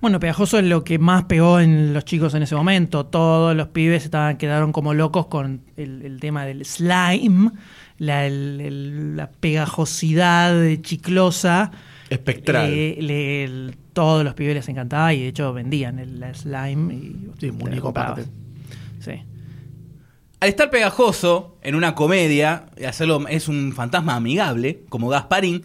[0.00, 3.04] Bueno, Pegajoso es lo que más pegó en los chicos en ese momento.
[3.06, 7.50] Todos los pibes estaban, quedaron como locos con el, el tema del slime,
[7.98, 11.70] la, el- el- la pegajosidad chiclosa.
[12.08, 12.70] Espectral.
[12.72, 16.94] Eh, le- el- todos los pibes les encantaba y de hecho vendían el la slime.
[16.94, 18.24] Y Sí, muñeco aparte.
[19.00, 19.12] Sí.
[20.40, 25.64] Al estar pegajoso en una comedia, y hacerlo es un fantasma amigable, como Gasparín,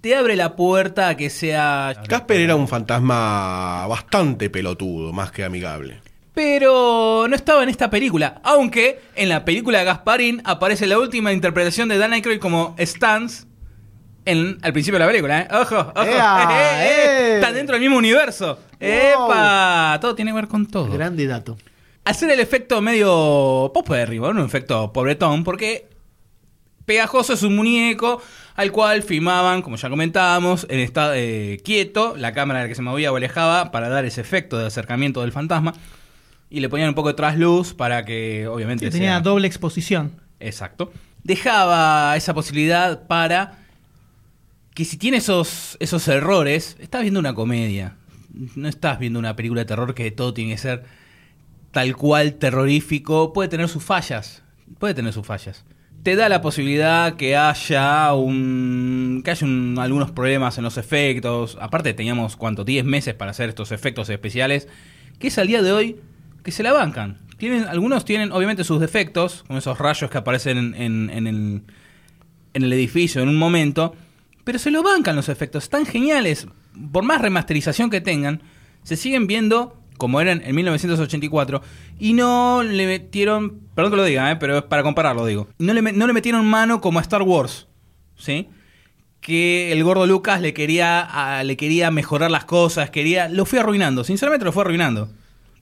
[0.00, 1.94] te abre la puerta a que sea.
[2.08, 6.00] Casper era un fantasma bastante pelotudo, más que amigable.
[6.32, 8.40] Pero no estaba en esta película.
[8.44, 13.48] Aunque en la película de Gasparín aparece la última interpretación de Dan Aykroyd como Stans
[14.24, 15.40] en, al principio de la película.
[15.40, 15.48] ¿eh?
[15.50, 16.02] Ojo, ojo.
[16.04, 16.48] ¡Ea!
[16.48, 17.32] Eh, eh, eh.
[17.32, 17.34] ¡Eh!
[17.36, 18.60] Están dentro del mismo universo.
[18.78, 19.98] ¡Epa!
[20.00, 20.92] Todo tiene que ver con todo.
[20.92, 21.56] Grande dato.
[22.08, 25.88] Hacer el efecto medio popérrimo, un efecto pobretón, porque
[26.86, 28.22] Pegajoso es un muñeco
[28.54, 33.12] al cual filmaban, como ya comentábamos, en estado eh, quieto, la cámara que se movía
[33.12, 35.74] o alejaba para dar ese efecto de acercamiento del fantasma.
[36.48, 40.12] Y le ponían un poco de trasluz para que, obviamente, Que tenía sea- doble exposición.
[40.40, 40.90] Exacto.
[41.24, 43.58] Dejaba esa posibilidad para
[44.74, 47.96] que si tiene esos, esos errores, estás viendo una comedia.
[48.56, 50.84] No estás viendo una película de terror que todo tiene que ser
[51.70, 53.32] tal cual terrorífico.
[53.32, 54.42] Puede tener sus fallas.
[54.78, 55.64] Puede tener sus fallas.
[56.02, 59.22] Te da la posibilidad que haya un.
[59.24, 61.58] que haya un- algunos problemas en los efectos.
[61.60, 62.64] Aparte, teníamos, ¿cuánto?
[62.64, 64.68] 10 meses para hacer estos efectos especiales.
[65.18, 65.96] Que es al día de hoy
[66.44, 67.18] que se la bancan.
[67.36, 71.62] Tienen, algunos tienen, obviamente, sus defectos, como esos rayos que aparecen en, en- en el,
[72.54, 73.94] en el edificio en un momento.
[74.44, 75.64] Pero se lo bancan los efectos.
[75.64, 76.46] Están geniales.
[76.92, 78.40] Por más remasterización que tengan,
[78.84, 81.60] se siguen viendo como eran en 1984.
[81.98, 83.60] Y no le metieron.
[83.74, 84.36] Perdón que lo diga, ¿eh?
[84.36, 85.48] pero es para compararlo, digo.
[85.58, 87.66] No le, no le metieron mano como a Star Wars.
[88.16, 88.48] ¿Sí?
[89.20, 92.90] Que el gordo Lucas le quería, le quería mejorar las cosas.
[92.90, 94.04] quería Lo fue arruinando.
[94.04, 95.10] Sinceramente lo fue arruinando.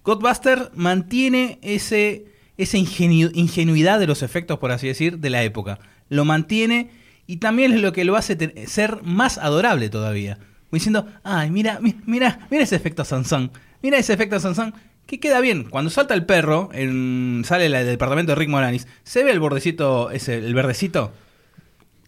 [0.05, 2.27] Godbuster mantiene ese,
[2.59, 5.79] esa ingenu- ingenuidad de los efectos, por así decir, de la época.
[6.09, 6.90] Lo mantiene
[7.27, 8.37] y también es lo que lo hace
[8.68, 10.38] ser más adorable todavía.
[10.70, 13.51] Diciendo, ay, mira, mi- mira, mira ese efecto Sansón.
[13.87, 14.75] Mira ese efecto Sansón.
[15.07, 15.70] Que queda bien.
[15.70, 20.11] Cuando salta el perro, en- sale del departamento de Rick Moranis, se ve el bordecito,
[20.11, 21.12] ese, el verdecito.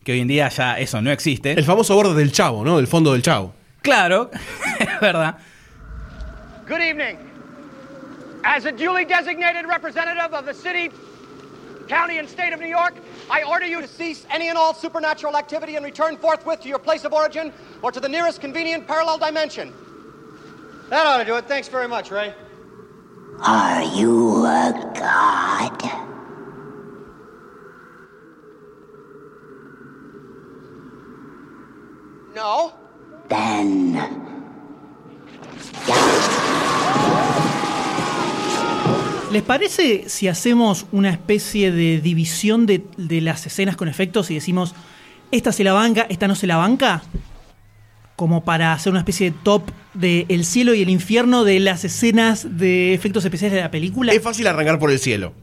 [0.02, 1.52] Que hoy en día ya eso no existe.
[1.52, 2.78] El famoso borde del chavo, ¿no?
[2.78, 3.54] Del fondo del chavo.
[3.80, 4.28] Claro,
[4.80, 5.36] es verdad.
[6.68, 7.16] Good evening.
[8.42, 10.90] As a duly designated representative of the city
[11.88, 12.94] county, and state of New York,
[13.30, 16.80] I order you to cease any and all supernatural activity and return forthwith to your
[16.80, 19.72] place of origin or to the nearest convenient parallel dimension.
[20.90, 21.46] That ought to do it.
[21.46, 22.34] Thanks very much, Ray.
[23.40, 25.82] Are you a god?
[32.34, 32.72] No.
[33.28, 33.98] Then
[39.30, 44.34] ¿Les parece si hacemos una especie de división de, de las escenas con efectos y
[44.34, 44.74] decimos,
[45.30, 47.02] esta se la banca, esta no se la banca?
[48.18, 49.62] Como para hacer una especie de top
[49.94, 54.12] de el cielo y el infierno de las escenas de efectos especiales de la película.
[54.12, 55.34] Es fácil arrancar por el cielo.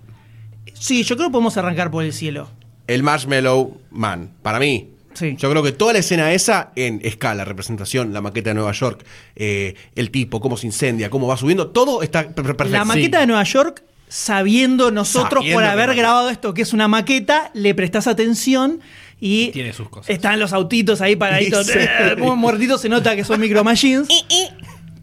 [0.74, 2.50] Sí, yo creo que podemos arrancar por el cielo.
[2.88, 4.90] El Marshmallow Man, para mí.
[5.14, 5.38] Sí.
[5.40, 9.06] Yo creo que toda la escena esa, en escala, representación, la maqueta de Nueva York,
[9.38, 12.74] eh, el tipo, cómo se incendia, cómo va subiendo, todo está per- perfecto.
[12.74, 16.90] La maqueta de Nueva York, sabiendo nosotros Sabiendo por haber grabado esto que es una
[16.90, 18.82] maqueta, le prestás atención
[19.20, 20.10] y Tiene sus cosas.
[20.10, 21.80] están los autitos ahí paraditos, Sí.
[22.20, 24.08] como muertitos se nota que son micro machines.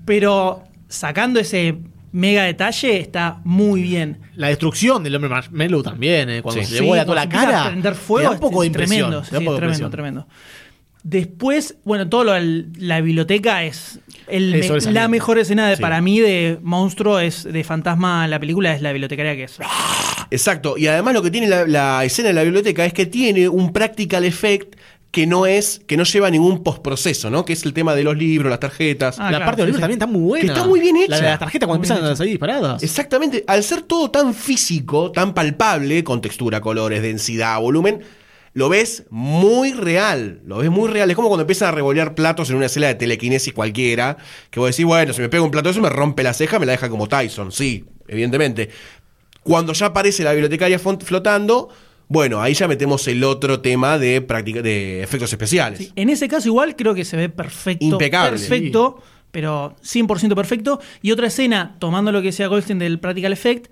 [0.05, 1.77] pero sacando ese
[2.13, 4.21] mega detalle está muy bien.
[4.37, 6.69] La destrucción del hombre marshmallow también, eh, cuando Sí.
[6.69, 7.63] se le vuela Sí, toda la cara.
[7.65, 9.11] a prender fuego, te da un poco de es impresión.
[9.11, 9.91] Tremendo, te da un sí, poco de tremendo, impresión.
[9.91, 10.29] tremendo.
[11.05, 12.33] Después, bueno, todo lo
[12.79, 13.99] la biblioteca es
[14.29, 14.61] el
[14.95, 15.83] la mejor escena de, Sí.
[15.83, 19.59] para mí de monstruo es de fantasma en la película es la bibliotecaria que es
[20.33, 20.77] Exacto.
[20.77, 23.73] Y además lo que tiene la, la escena de la biblioteca es que tiene un
[23.73, 24.77] practical effect
[25.13, 27.45] que no es, que no lleva ningún postproceso, ¿no?
[27.45, 29.19] Que es el tema de los libros, las tarjetas.
[29.19, 29.83] Ah, la claro, parte de los libros sí.
[29.83, 30.47] también está muy buena.
[30.47, 31.11] Que está muy bien hecha.
[31.11, 32.83] La de las tarjetas cuando Muy empiezan a salir disparadas.
[32.83, 33.45] Exactamente.
[33.47, 38.01] Al ser todo tan físico, tan palpable, con textura, colores, densidad, volumen,
[38.55, 40.41] lo ves muy real.
[40.47, 41.11] Lo ves muy real.
[41.11, 44.17] Es como cuando empiezan a revolear platos en una escena de telequinesis cualquiera.
[44.51, 46.59] Que vos decís, bueno, si me pego un plato de eso, me rompe la ceja,
[46.59, 47.53] me la deja como Tyson.
[47.53, 48.71] Sí, evidentemente.
[49.43, 51.69] Cuando ya aparece la bibliotecaria flotando,
[52.09, 55.79] bueno, ahí ya metemos el otro tema de, práctica, de efectos especiales.
[55.79, 57.85] Sí, en ese caso igual creo que se ve perfecto.
[57.85, 58.39] Impecable.
[58.39, 59.01] Perfecto,
[59.31, 60.81] pero 100% perfecto.
[61.01, 63.71] Y otra escena, tomando lo que decía Goldstein del Practical Effect,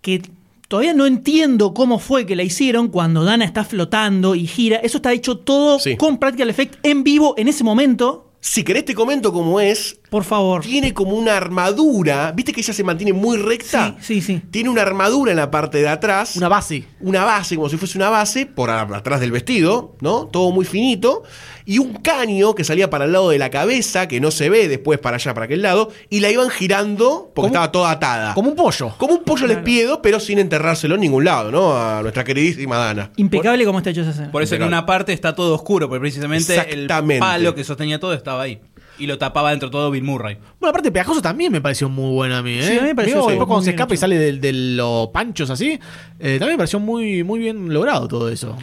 [0.00, 0.22] que
[0.68, 4.76] todavía no entiendo cómo fue que la hicieron cuando Dana está flotando y gira.
[4.78, 5.96] Eso está hecho todo Sí.
[5.96, 8.31] con Practical Effect en vivo en ese momento.
[8.44, 10.00] Si querés te comento cómo es.
[10.10, 10.62] Por favor.
[10.62, 12.32] Tiene como una armadura.
[12.32, 13.94] ¿Viste que ella se mantiene muy recta?
[14.00, 14.42] Sí, sí, sí.
[14.50, 16.34] Tiene una armadura en la parte de atrás.
[16.34, 16.84] Una base.
[17.00, 20.26] una base, como si fuese una base, por atrás del vestido, ¿no?
[20.26, 21.22] Todo muy finito.
[21.64, 24.68] Y un caño que salía para el lado de la cabeza, que no se ve
[24.68, 25.90] después para allá, para aquel lado.
[26.10, 28.34] Y la iban girando porque Como- estaba toda atada.
[28.34, 28.94] Como un pollo.
[28.98, 31.76] Como un pollo al espiedo, pero sin enterrárselo en ningún lado, ¿no?
[31.76, 33.10] A nuestra queridísima Dana.
[33.16, 34.30] Impecable como está hecho esa escena.
[34.32, 37.14] Por eso en una parte está todo oscuro, porque precisamente Exactamente.
[37.16, 38.60] el palo que sostenía todo estaba ahí.
[38.98, 40.36] Y lo tapaba dentro todo Bill Murray.
[40.60, 42.62] Bueno, aparte pegajoso también me pareció muy buena a mí, ¿eh?
[42.62, 44.32] Sí, a mí me pareció Digo, sí, después cuando muy se escapa y sale de,
[44.34, 45.80] de los panchos así,
[46.20, 48.56] eh, también me pareció muy, muy bien logrado todo eso.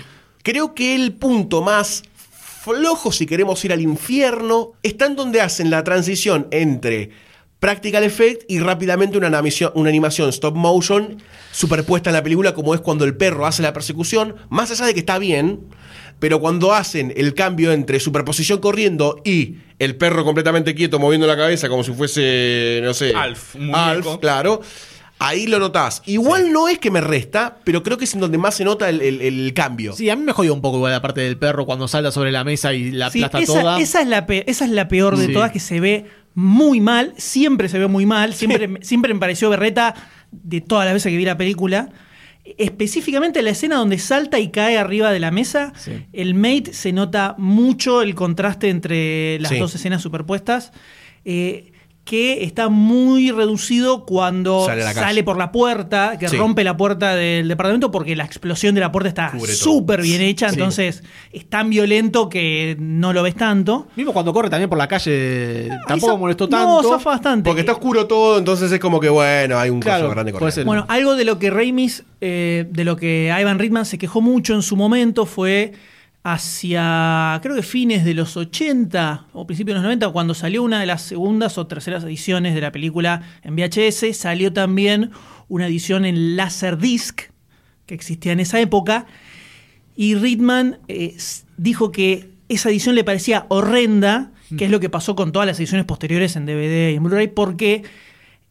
[0.44, 2.04] Creo que el punto más
[2.62, 7.12] flojo, si queremos ir al infierno, está en donde hacen la transición entre
[7.60, 12.74] practical effect y rápidamente una animación, una animación stop motion superpuesta en la película, como
[12.74, 15.62] es cuando el perro hace la persecución, más allá de que está bien.
[16.20, 21.38] Pero cuando hacen el cambio entre superposición corriendo y el perro completamente quieto moviendo la
[21.38, 23.74] cabeza como si fuese, no sé, Alf, un.
[23.74, 24.62] Alf, claro.
[25.22, 26.02] Ahí lo notás.
[26.06, 28.88] Igual no es que me resta, pero creo que es en donde más se nota
[28.90, 29.94] el, el- el cambio.
[29.94, 32.32] Sí, a mí me jodió un poco igual la parte del perro cuando salta sobre
[32.32, 33.80] la mesa y la Sí, aplasta esa, toda.
[33.82, 35.34] esa es la pe- esa es la peor de Sí.
[35.34, 36.06] todas, que se ve
[36.36, 39.94] muy mal, siempre se ve muy mal, siempre, me- siempre me pareció berreta
[40.32, 41.90] de todas las veces que vi la película.
[42.58, 46.06] Específicamente la escena donde salta y cae arriba de la mesa, Sí.
[46.14, 49.60] el mate se nota mucho el contraste entre las Sí.
[49.60, 50.72] dos escenas superpuestas.
[51.26, 51.74] eh,
[52.10, 56.38] que está muy reducido cuando Sale por la puerta, que Sí.
[56.38, 60.50] rompe la puerta del departamento porque la explosión de la puerta está súper bien hecha,
[60.50, 60.56] Sí.
[60.56, 63.88] entonces es tan violento que no lo ves tanto.
[63.96, 66.90] Mismo cuando corre también por la calle, tampoco molestó No, tanto.
[66.90, 67.48] zafa bastante.
[67.48, 70.64] Porque está oscuro todo, entonces es como que, bueno, hay un Claro, coso grande.
[70.66, 74.56] Bueno, algo de lo que Ramis, eh, de lo que Ivan Reitman se quejó mucho
[74.56, 75.74] en su momento fue
[76.24, 80.80] hacia, creo que fines de los 80 o principios de los 90, cuando salió una
[80.80, 85.12] de las segundas o terceras ediciones de la película en VHS, salió también
[85.48, 87.22] una edición en Laserdisc,
[87.86, 89.08] que existía en esa época,
[89.96, 91.18] y Reitman eh,
[91.58, 95.60] dijo que esa edición le parecía horrenda, que es lo que pasó con todas las
[95.60, 97.84] ediciones posteriores en DVD y en Blu-ray, porque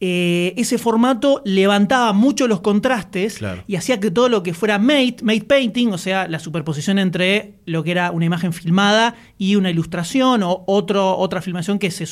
[0.01, 3.63] eh, ese formato levantaba mucho los contrastes Claro.
[3.67, 7.55] y hacía que todo lo que fuera mate, mate painting, o sea, la superposición entre
[7.65, 12.05] lo que era una imagen filmada y una ilustración o otro, otra filmación que se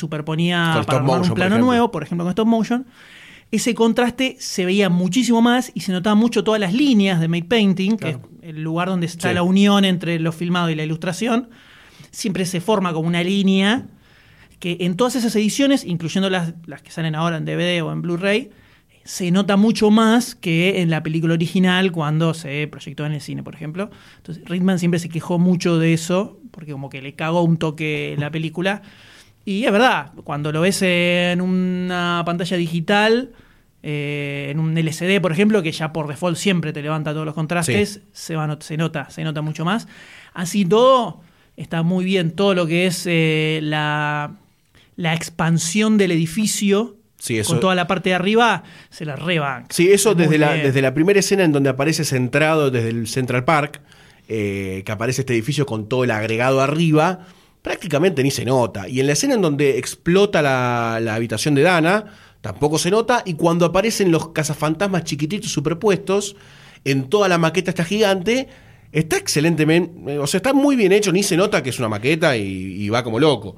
[0.74, 2.86] Con para motion, un plano nuevo, por ejemplo con stop motion,
[3.50, 7.44] ese contraste se veía muchísimo más y se notaban mucho todas las líneas de Made
[7.44, 9.34] Painting, que es el lugar donde está Sí.
[9.34, 11.48] la unión entre lo filmado y la ilustración.
[12.10, 13.86] Siempre se forma como una línea
[14.58, 18.02] que en todas esas ediciones, incluyendo las, las que salen ahora en DVD o en
[18.02, 18.50] Blu-ray,
[19.08, 23.42] se nota mucho más que en la película original cuando se proyectó en el cine,
[23.42, 23.90] por ejemplo.
[24.18, 24.44] Entonces,
[24.78, 28.82] siempre se quejó mucho de eso, porque como que le cagó un toque la película.
[29.46, 33.30] Y es verdad, cuando lo ves en una pantalla digital,
[33.82, 37.34] eh, en un LCD, por ejemplo, que ya por default siempre te levanta todos los
[37.34, 39.88] contrastes, se, va, se nota, se nota mucho más.
[40.34, 41.22] Así todo,
[41.56, 44.32] está muy bien todo lo que es eh, la,
[44.98, 46.96] la expansión del edificio.
[47.18, 49.68] Sí, eso- Con toda la parte de arriba, se la rebanca.
[49.70, 50.66] Sí, eso desde la, bien.
[50.66, 53.80] desde la primera escena en donde aparece centrado desde el Central Park,
[54.28, 57.26] eh, que aparece este edificio con todo el agregado arriba,
[57.62, 58.88] prácticamente ni se nota.
[58.88, 62.04] Y en la escena en donde explota la, la habitación de Dana,
[62.40, 63.22] tampoco se nota.
[63.24, 66.34] Y cuando aparecen los cazafantasmas chiquititos superpuestos,
[66.84, 68.48] en toda la maqueta está gigante,
[68.92, 71.88] está excelentemente, eh, o sea, está muy bien hecho, ni se nota que es una
[71.88, 72.42] maqueta y,
[72.82, 73.56] y va como loco.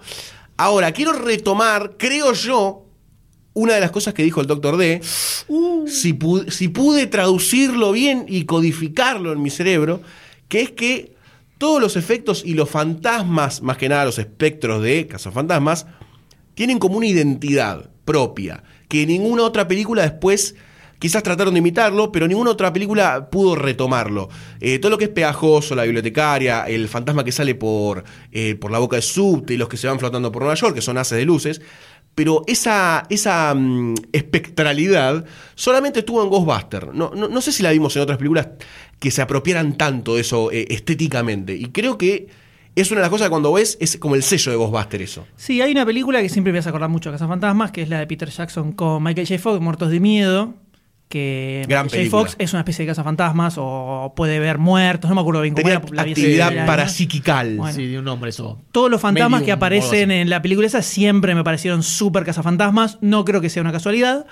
[0.61, 2.85] Ahora, quiero retomar, creo yo,
[3.55, 8.27] una de las cosas que dijo el Doctor D, si, pu- si pude traducirlo bien
[8.29, 10.03] y codificarlo en mi cerebro,
[10.49, 11.15] que es que
[11.57, 15.87] todos los efectos y los fantasmas, más que nada los espectros de cazafantasmas,
[16.55, 20.57] tienen como una identidad propia, que ninguna otra película después
[21.01, 24.29] quizás trataron de imitarlo, pero ninguna otra película pudo retomarlo.
[24.61, 28.71] Eh, todo lo que es pegajoso, la bibliotecaria, el fantasma que sale por, eh, por
[28.71, 30.99] la boca de subte y los que se van flotando por Nueva York, que son
[30.99, 31.61] haces de luces,
[32.15, 35.25] pero esa, esa mm, espectralidad
[35.55, 36.95] solamente estuvo en Ghostbuster.
[36.95, 38.49] No, no, no sé si la vimos en otras películas
[38.99, 41.55] que se apropiaran tanto de eso eh, estéticamente.
[41.55, 42.29] Y creo que
[42.77, 45.27] es una de las cosas que cuando ves es como el sello de Ghostbuster eso.
[45.37, 48.01] Sí, hay una película que siempre me a acordar mucho de Cazafantasmas, que es la
[48.01, 49.41] de Peter Jackson con Michael J.
[49.41, 50.55] Fox, Muertos de Miedo.
[51.11, 52.11] Que Gran Michael J.
[52.11, 52.23] película.
[52.23, 55.65] Fox es una especie de cazafantasmas o puede ver muertos, no me acuerdo bien cómo
[55.69, 56.03] Tenía era.
[56.03, 57.57] actividad parapsiquical.
[57.57, 57.75] Bueno.
[57.75, 58.61] Sí, de un nombre eso.
[58.71, 62.99] Todos los fantasmas Medium, que aparecen en la película esa siempre me parecieron súper cazafantasmas.
[63.01, 64.25] No creo que sea una casualidad,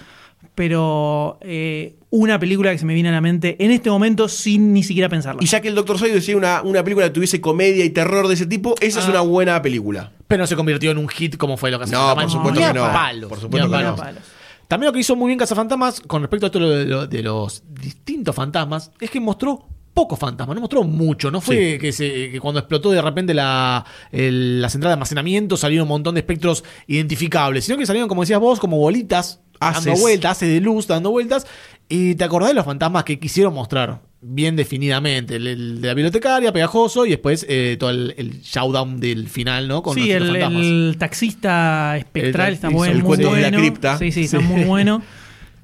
[0.54, 4.72] pero eh, una película que se me viene a la mente en este momento sin
[4.72, 5.42] ni siquiera pensarla.
[5.42, 8.28] Y ya que el Doctor Soy decía una, una película que tuviese comedia y terror
[8.28, 9.10] de ese tipo, esa es Ah.
[9.10, 10.12] una buena película.
[10.28, 12.60] Pero no se convirtió en un hit como fue lo que hace No, por supuesto
[12.60, 12.82] que no.
[12.92, 13.96] Palos, Por supuesto que no.
[13.96, 14.22] palos.
[14.68, 17.62] También lo que hizo muy bien Cazafantasmas con respecto a esto de, lo- de los
[17.68, 21.30] distintos fantasmas es que mostró pocos fantasmas, no mostró mucho.
[21.30, 21.78] No fue Sí.
[21.78, 25.88] que, se- que cuando explotó de repente la, el- la central de almacenamiento salieron un
[25.88, 30.00] montón de espectros identificables, sino que salieron, como decías vos, como bolitas dando Haces.
[30.00, 31.46] vueltas, haces de luz dando vueltas.
[31.88, 35.36] Y te acordás de los fantasmas que quisieron mostrar bien definidamente.
[35.36, 39.68] El, el de la bibliotecaria, pegajoso, y después eh, todo el, el showdown del final,
[39.68, 39.82] ¿no?
[39.82, 40.66] Con sí, los el, fantasmas.
[40.66, 43.58] el taxista espectral está bueno, el muy cuento de la bueno.
[43.58, 43.98] cripta.
[43.98, 44.44] Sí, sí, está Sí.
[44.44, 45.02] muy bueno.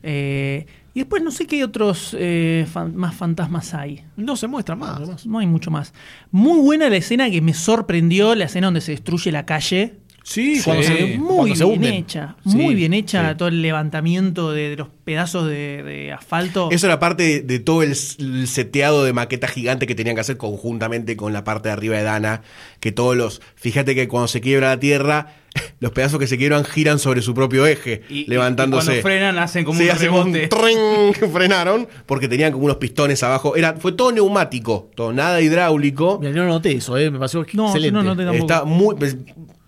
[0.06, 4.02] Eh, y después no sé qué otros eh, fan- más fantasmas hay.
[4.18, 5.24] No se muestra más.
[5.24, 5.94] No hay mucho más.
[6.30, 9.94] Muy buena la escena que me sorprendió, la escena donde se destruye la calle.
[10.26, 10.62] Sí, Sí.
[10.64, 13.36] cuando se, Muy cuando bien hecha, Sí, muy bien hecha sí.
[13.36, 16.70] todo el levantamiento de, de los pedazos de, de asfalto.
[16.72, 20.38] Eso era parte de, de todo el, seteado de maqueta gigante que tenían que hacer
[20.38, 22.40] conjuntamente con la parte de arriba de Dana.
[22.80, 23.42] Que todos los.
[23.54, 25.34] Fíjate que cuando se quiebra la tierra,
[25.80, 28.84] los pedazos que se quiebran giran sobre su propio eje, Y- levantándose.
[28.84, 30.48] y cuando frenan hacen como Sí, un rebote.
[30.48, 33.56] tren, que frenaron porque tenían como unos pistones abajo.
[33.56, 36.18] Era, fue todo neumático, todo nada hidráulico.
[36.18, 37.86] Mira, yo no noté eso, eh, me pareció No, excelente.
[37.98, 38.42] yo no noté tampoco.
[38.52, 38.96] Está muy.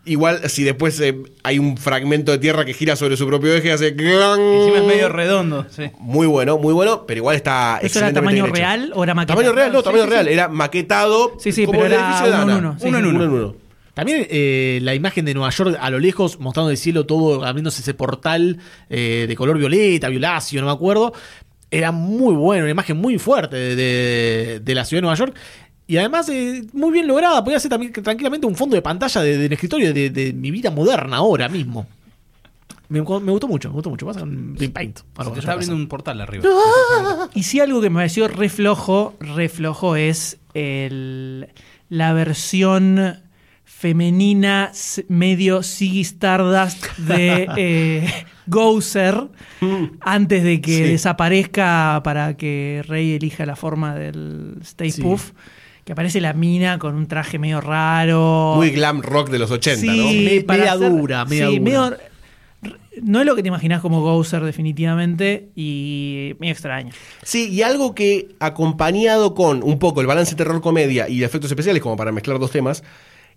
[0.06, 3.72] Igual, si después eh, hay un fragmento de tierra que gira sobre su propio eje,
[3.72, 3.94] hace.
[3.94, 4.40] clan.
[4.40, 5.66] Encima es medio redondo.
[5.70, 5.90] Sí.
[5.98, 7.78] Muy bueno, muy bueno, pero igual está.
[7.82, 9.34] ¿Eso era tamaño real o era maqueta?
[9.34, 10.26] Tamaño real, no, Sí, tamaño sí, real.
[10.26, 10.32] sí.
[10.32, 11.32] Era maquetado.
[11.38, 13.04] Sí, sí, como pero el era edificio de uno en uno, sí, uno sí.
[13.04, 13.24] en uno.
[13.24, 13.56] en uno.
[13.94, 17.80] También eh, la imagen de Nueva York a lo lejos, mostrando el cielo todo, abriéndose
[17.80, 18.58] ese portal
[18.90, 21.12] eh, de color violeta, violáceo, no me acuerdo.
[21.70, 25.34] Era muy bueno, una imagen muy fuerte de, de- de la ciudad de Nueva York.
[25.86, 27.42] Y además, eh, muy bien lograda.
[27.44, 30.70] Podía ser también tranquilamente un fondo de pantalla de- del escritorio de, de mi vida
[30.70, 31.86] moderna ahora mismo.
[32.88, 34.06] Me, me gustó mucho, me gustó mucho.
[34.06, 34.98] Pasa Paint.
[34.98, 35.82] Se Algo te que está abriendo pasa.
[35.82, 36.44] un portal arriba.
[37.34, 41.48] Y sí, algo que me pareció re flojo, re flojo es el-
[41.88, 43.16] la versión
[43.64, 44.72] femenina
[45.08, 49.28] medio Ziggy Stardust de eh, Gozer
[50.00, 50.82] antes de que Sí.
[50.82, 55.02] desaparezca para que Rey elija la forma del Stay Sí.
[55.02, 55.32] Puff.
[55.86, 58.54] Que aparece la mina con un traje medio raro.
[58.56, 60.12] Muy glam rock de los 80, Sí, ¿no?
[60.12, 61.62] Me- para media hacer- dura, media sí, dura.
[61.62, 61.96] medio-
[63.02, 66.90] no es lo que te imaginas como Gozer, definitivamente, y medio extraño.
[67.22, 71.96] Sí, y algo que acompañado con un poco el balance terror-comedia y efectos especiales, como
[71.96, 72.82] para mezclar dos temas,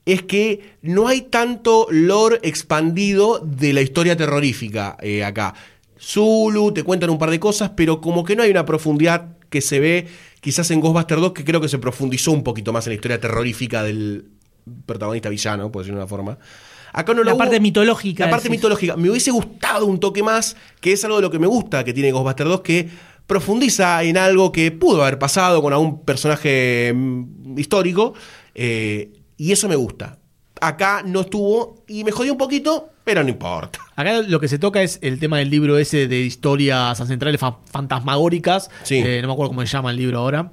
[0.05, 5.53] es que no hay tanto lore expandido de la historia terrorífica eh, acá.
[6.01, 9.61] Zulu, te cuentan un par de cosas, pero como que no hay una profundidad que
[9.61, 10.07] se ve
[10.41, 13.19] quizás en Ghostbusters 2, que creo que se profundizó un poquito más en la historia
[13.19, 14.25] terrorífica del
[14.85, 16.37] protagonista villano, por decirlo de una forma.
[16.93, 17.61] Acá no La lo parte hubo.
[17.61, 18.95] mitológica, La parte mitológica.
[18.95, 21.93] Me hubiese gustado un toque más, que es algo de lo que me gusta que
[21.93, 22.89] tiene Ghostbusters 2, que
[23.27, 28.13] profundiza en algo que pudo haber pasado con algún personaje mm, histórico,
[28.55, 30.17] eh, y eso me gusta.
[30.61, 33.79] Acá no estuvo y me jodió un poquito, pero no importa.
[33.95, 37.57] Acá lo que se toca es el tema del libro ese de historias ancestrales fa-
[37.71, 38.69] fantasmagóricas.
[38.83, 38.95] Sí.
[39.05, 40.49] Eh, no me acuerdo cómo se llama el libro ahora.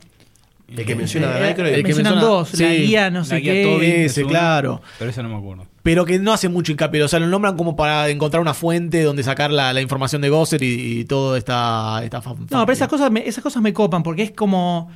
[0.68, 1.74] El que menciona a Eh, Nightcrawler.
[1.74, 3.62] el que mencionan menciona- dos, la guía no sé qué.
[3.62, 4.82] Toby, Ese, claro.
[4.98, 5.64] Pero eso no me acuerdo.
[5.84, 7.04] Pero que no hace mucho hincapié.
[7.04, 10.28] O sea, lo nombran como para encontrar una fuente donde sacar la, la información de
[10.28, 12.02] Gosser y, y todo esta,
[12.50, 14.90] No, pero esas cosas, me, esas cosas me copan porque es como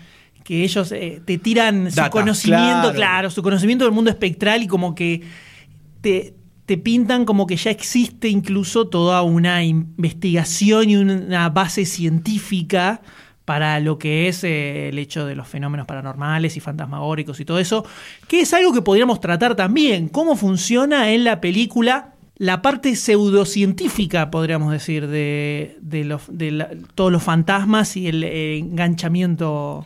[0.50, 2.94] que ellos eh, te tiran Data, su conocimiento, claro.
[2.94, 3.30] claro.
[3.30, 5.22] su conocimiento del mundo espectral y como que
[6.00, 6.34] te,
[6.66, 13.00] te pintan como que ya existe incluso toda una investigación y una base científica
[13.44, 17.58] para lo que es eh, el hecho de los fenómenos paranormales y fantasmagóricos y todo
[17.58, 17.84] eso,
[18.28, 24.30] que es algo que podríamos tratar también, cómo funciona en la película la parte pseudocientífica,
[24.30, 29.84] podríamos decir, de, de los- de la- todos los fantasmas y el eh, enganchamiento.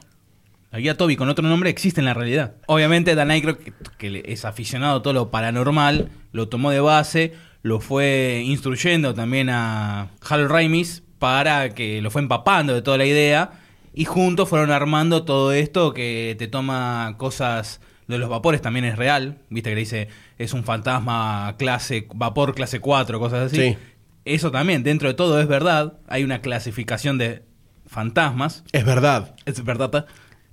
[0.75, 2.57] La guía Toby con otro nombre existe en la realidad.
[2.66, 3.59] Obviamente Dan Aykroyd,
[3.97, 9.51] que, es aficionado a todo lo paranormal, lo tomó de base, lo fue instruyendo también
[9.51, 13.53] a Hal Raimis para que lo fue empapando de toda la idea
[13.95, 18.97] y juntos fueron armando todo esto que te toma cosas de los vapores también es
[18.97, 20.09] real, viste que le dice
[20.39, 23.57] es un fantasma clase vapor clase 4, cosas así.
[23.57, 23.77] Sí.
[24.25, 27.45] Eso también dentro de todo es verdad, hay una clasificación de
[27.87, 29.37] fantasmas Es verdad.
[29.47, 30.07] es verdad.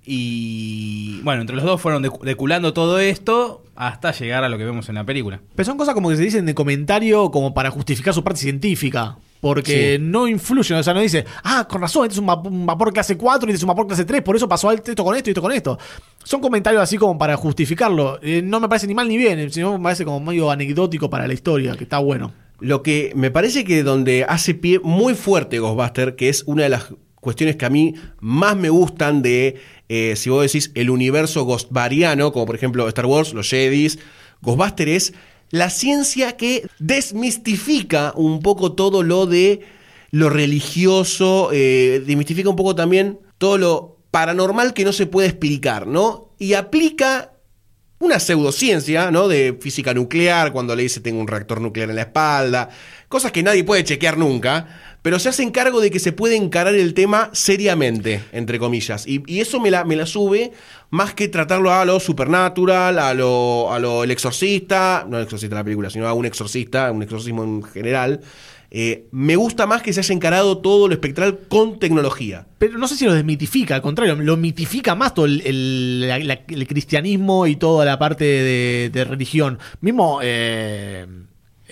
[0.06, 4.66] Y bueno, entre los dos fueron decu- deculando todo esto hasta llegar a lo que
[4.66, 5.42] vemos en la película.
[5.56, 9.18] Pero son cosas como que se dicen de comentario como para justificar su parte científica.
[9.40, 10.04] Porque Sí.
[10.04, 12.94] no influyen, o sea, no dice, ah, con razón, este es un vap- un vapor
[12.94, 15.30] clase 4 y este es un vapor clase 3, por eso pasó esto con esto
[15.30, 15.80] y esto con esto.
[16.24, 18.20] Son comentarios así como para justificarlo.
[18.22, 21.26] Eh, no me parece ni mal ni bien, sino me parece como medio anecdótico para
[21.26, 22.32] la historia, que está bueno.
[22.60, 26.70] Lo que me parece que donde hace pie muy fuerte Ghostbuster, que es una de
[26.70, 29.56] las cuestiones que a mí más me gustan de,
[29.88, 34.00] eh, si vos decís, el universo ghostbariano, como por ejemplo Star Wars, los Jedis,
[34.42, 35.14] Ghostbuster es
[35.52, 39.62] la ciencia que desmistifica un poco todo lo de
[40.10, 45.88] lo religioso, eh, desmistifica un poco también todo lo paranormal que no se puede explicar,
[45.88, 46.34] ¿no?
[46.38, 47.32] Y aplica
[48.02, 49.28] una pseudociencia, ¿no?
[49.28, 52.70] De física nuclear, cuando le dice tengo un reactor nuclear en la espalda,
[53.08, 54.68] cosas que nadie puede chequear nunca,
[55.04, 59.06] pero se hacen cargo de que se puede encarar el tema seriamente, entre comillas.
[59.08, 60.52] Y, eso me la, me la sube
[60.90, 65.60] más que tratarlo a lo supernatural, a lo, a lo exorcista, no el exorcista de
[65.60, 68.22] la película, sino a un exorcista, un exorcismo en general.
[68.74, 72.48] Eh, me gusta más que se haya encarado todo lo espectral con tecnología.
[72.58, 77.58] Pero no sé si lo desmitifica, al contrario, lo mitifica más todo el, cristianismo y
[77.58, 79.60] toda la parte de, de religión.
[79.82, 80.20] Mismo.
[80.24, 81.06] Eh,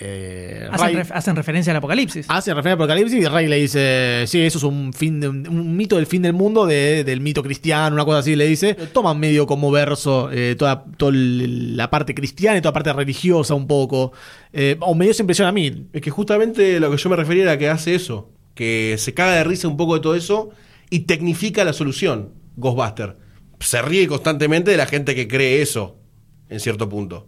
[0.01, 2.25] eh, Hacen, Ray- ref- hacen referencia al apocalipsis.
[2.29, 5.75] Hace referencia al Apocalipsis y Rey le dice, sí, eso es un fin de- un
[5.75, 8.75] mito del fin del mundo de- del mito cristiano, una cosa así, le dice.
[8.75, 13.53] Toman medio como verso eh, toda, toda la parte cristiana y toda la parte religiosa
[13.55, 14.13] un poco.
[14.53, 15.87] Eh, o me dio esa impresión a mí.
[15.93, 19.33] Es que justamente lo que yo me refería era que hace eso, que se caga
[19.35, 20.49] de risa un poco de todo eso
[20.89, 23.17] y tecnifica la solución, Ghostbuster.
[23.59, 25.97] Se ríe constantemente de la gente que cree eso,
[26.49, 27.27] en cierto punto.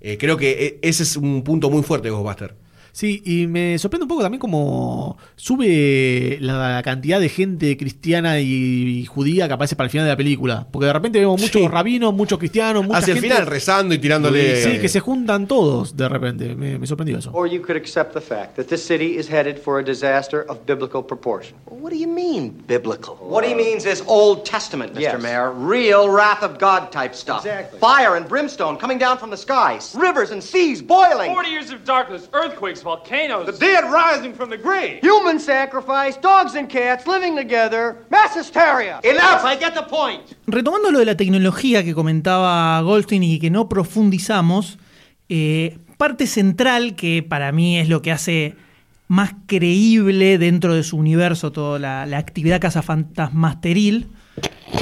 [0.00, 2.54] Eh, creo que eh, ese es un punto muy fuerte de Ghostbuster.
[2.98, 9.04] Sí, y me sorprende un poco también como sube la cantidad de gente cristiana y,
[9.06, 10.66] judía que aparece para el final de la película.
[10.72, 11.68] Porque de repente vemos muchos Sí.
[11.68, 14.62] rabinos, muchos cristianos, mucha Hacia el gente- final rezando y tirándole...
[14.64, 16.56] Sí, que se juntan todos de repente.
[16.56, 17.30] Me, me sorprendió eso.
[17.32, 20.58] Or you could accept the fact that this city is headed for a disaster of
[20.66, 21.54] biblical proportion.
[21.66, 23.14] What do you mean, biblical?
[23.20, 25.00] What he means is Old Testament, Mr.
[25.02, 25.22] Yes.
[25.22, 25.52] Mayor.
[25.52, 27.46] Real wrath of God type stuff.
[27.46, 27.78] Exactly.
[27.78, 29.94] Fire and brimstone coming down from the skies.
[29.96, 31.32] Rivers and seas boiling.
[31.32, 33.46] 40 years of darkness, earthquakes, volcanoes.
[33.46, 35.00] The dead rising from the grave.
[35.02, 39.00] Human sacrifice, dogs and cats living together, mass hysteria.
[39.02, 40.22] Enough, I get the point.
[40.46, 44.78] Retomando lo de la tecnología que comentaba Goldstein y que no profundizamos,
[45.28, 48.56] eh, parte central que para mí es lo que hace
[49.08, 54.08] más creíble dentro de su universo toda la, la actividad cazafantasmasteril,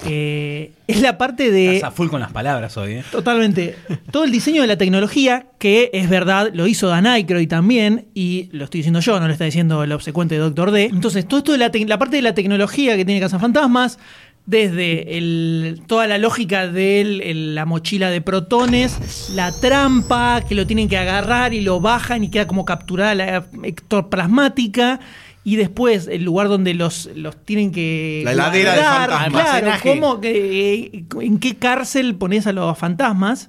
[0.07, 1.77] eh, es la parte de...
[1.77, 3.05] Estás a full con las palabras hoy, ¿eh?
[3.11, 3.77] Totalmente.
[4.11, 8.49] Todo el diseño de la tecnología, que es verdad, lo hizo Dan Aykroyd también, y
[8.53, 10.85] lo estoy diciendo yo, no lo está diciendo el obsecuente Doctor D.
[10.85, 13.99] Entonces, todo esto de la, parte de la tecnología que tiene Cazafantasmas,
[14.47, 20.55] desde el- toda la lógica de el- el- la mochila de protones, la trampa, que
[20.55, 25.01] lo tienen que agarrar y lo bajan y queda como capturada la ectoplasmática,
[25.49, 28.23] y después el lugar donde los, los tienen que.
[28.25, 29.31] La heladera de fantasmas.
[29.61, 33.49] Claro, cómo, que, eh, en qué cárcel pones a los fantasmas.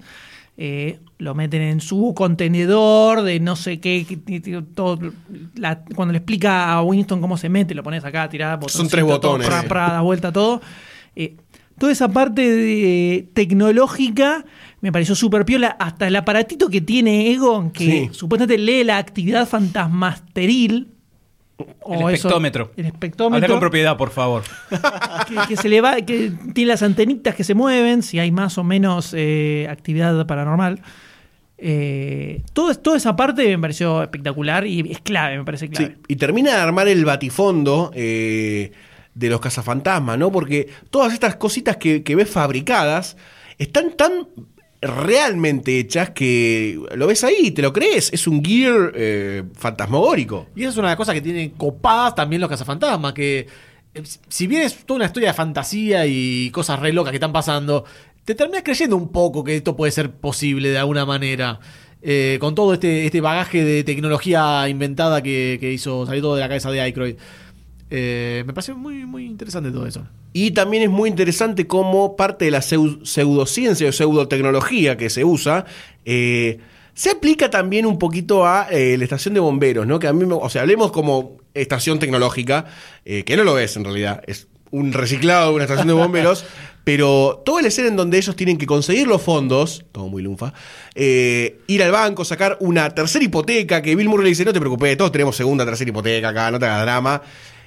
[0.59, 4.05] Eh, lo meten en su contenedor de no sé qué.
[4.75, 4.99] todo,
[5.55, 9.03] la- cuando le explica a Winston cómo se mete, lo pones acá, tirada Son tres
[9.03, 9.47] botones.
[9.47, 10.61] Pra, pra, da vuelta todo.
[11.15, 11.35] Eh,
[11.79, 14.45] toda esa parte de- tecnológica
[14.81, 15.75] me pareció súper piola.
[15.79, 18.09] Hasta el aparatito que tiene Egon, que Sí.
[18.11, 20.89] supuestamente lee la actividad fantasmasteril.
[21.59, 22.71] El o eso- espectómetro.
[22.75, 23.49] el Habla espectómetro.
[23.49, 24.43] con propiedad, por favor.
[25.27, 28.57] que, que se le va, que tiene las antenitas que se mueven, si hay más
[28.57, 30.81] o menos eh, actividad paranormal.
[31.59, 35.95] Eh, todo, toda esa parte me pareció espectacular y es clave, me parece clave.
[35.95, 38.71] Sí, y termina de armar el batifondo eh,
[39.15, 40.31] de los cazafantasmas, ¿no?
[40.31, 43.17] Porque todas estas cositas que, que ves fabricadas
[43.57, 44.27] están tan
[44.81, 50.47] realmente hechas que lo ves ahí, te lo crees, es un gear eh, fantasmagórico.
[50.55, 53.47] Y esa es una de las cosas que tienen copadas también los cazafantasmas, que
[53.93, 57.33] eh, si bien es toda una historia de fantasía y cosas re locas que están
[57.33, 57.85] pasando,
[58.23, 61.59] te terminas creyendo un poco que esto puede ser posible de alguna manera.
[62.03, 66.41] Eh, con todo este, este bagaje de tecnología inventada que, que hizo salir todo de
[66.41, 67.15] la cabeza de Aykroyd.
[67.89, 70.05] Eh, me pareció muy, muy interesante todo eso.
[70.39, 75.23] Y también es muy interesante cómo parte de la seu- pseudociencia o pseudotecnología que se
[75.23, 75.65] usa
[76.05, 76.59] eh,
[76.93, 79.97] se aplica también un poquito a eh, la estación de bomberos, ¿no?
[79.97, 82.65] Que a mí, me- o sea, hablemos como estación tecnológica,
[83.03, 86.45] eh, que no lo es en realidad, es un reciclado de una estación de bomberos,
[86.83, 90.53] pero toda la escena en donde ellos tienen que conseguir los fondos, todo muy lunfa,
[90.93, 94.59] eh, ir al banco, sacar una tercera hipoteca, que Bill Murray le dice, no te
[94.59, 97.21] preocupes, todos tenemos segunda, tercera hipoteca acá, no te hagas drama.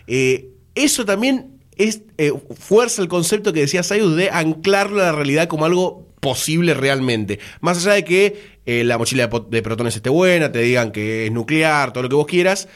[0.07, 5.13] Eh, eso también es, eh, fuerza el concepto que decía Sayus de anclarlo a la
[5.13, 7.39] realidad como algo posible realmente.
[7.61, 11.27] Más allá de que eh, la mochila de, de protones esté buena, te digan que
[11.27, 12.69] es nuclear, todo lo que vos quieras,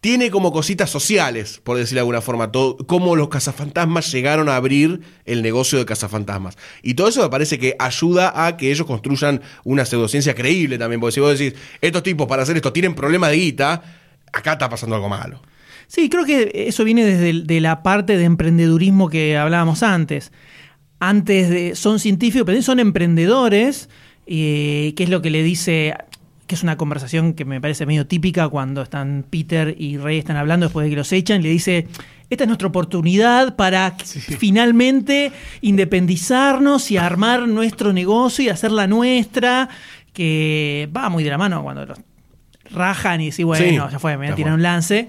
[0.00, 4.56] tiene como cositas sociales, por decirlo de alguna forma, todo, cómo los cazafantasmas llegaron a
[4.56, 6.56] abrir el negocio de cazafantasmas.
[6.82, 11.00] Y todo eso me parece que ayuda a que ellos construyan una pseudociencia creíble también,
[11.00, 13.82] porque si vos decís, estos tipos para hacer esto tienen problemas de guita,
[14.32, 15.40] acá está pasando algo malo.
[15.88, 20.30] Sí, creo que eso viene desde el- de la parte de emprendedurismo que hablábamos antes.
[21.00, 23.88] Antes de, son científicos, pero son emprendedores,
[24.26, 25.94] eh, que es lo que le dice,
[26.46, 30.36] que es una conversación que me parece medio típica cuando están Peter y Rey están
[30.36, 31.86] hablando después de que los echan, le dice,
[32.30, 33.96] esta es nuestra oportunidad para
[34.38, 35.32] finalmente
[35.62, 39.68] independizarnos y armar nuestro negocio y hacer la nuestra,
[40.12, 41.98] que va muy de la mano cuando los
[42.70, 45.08] rajan y decís, bueno, Sí, ya fue, me voy a tirar un lance.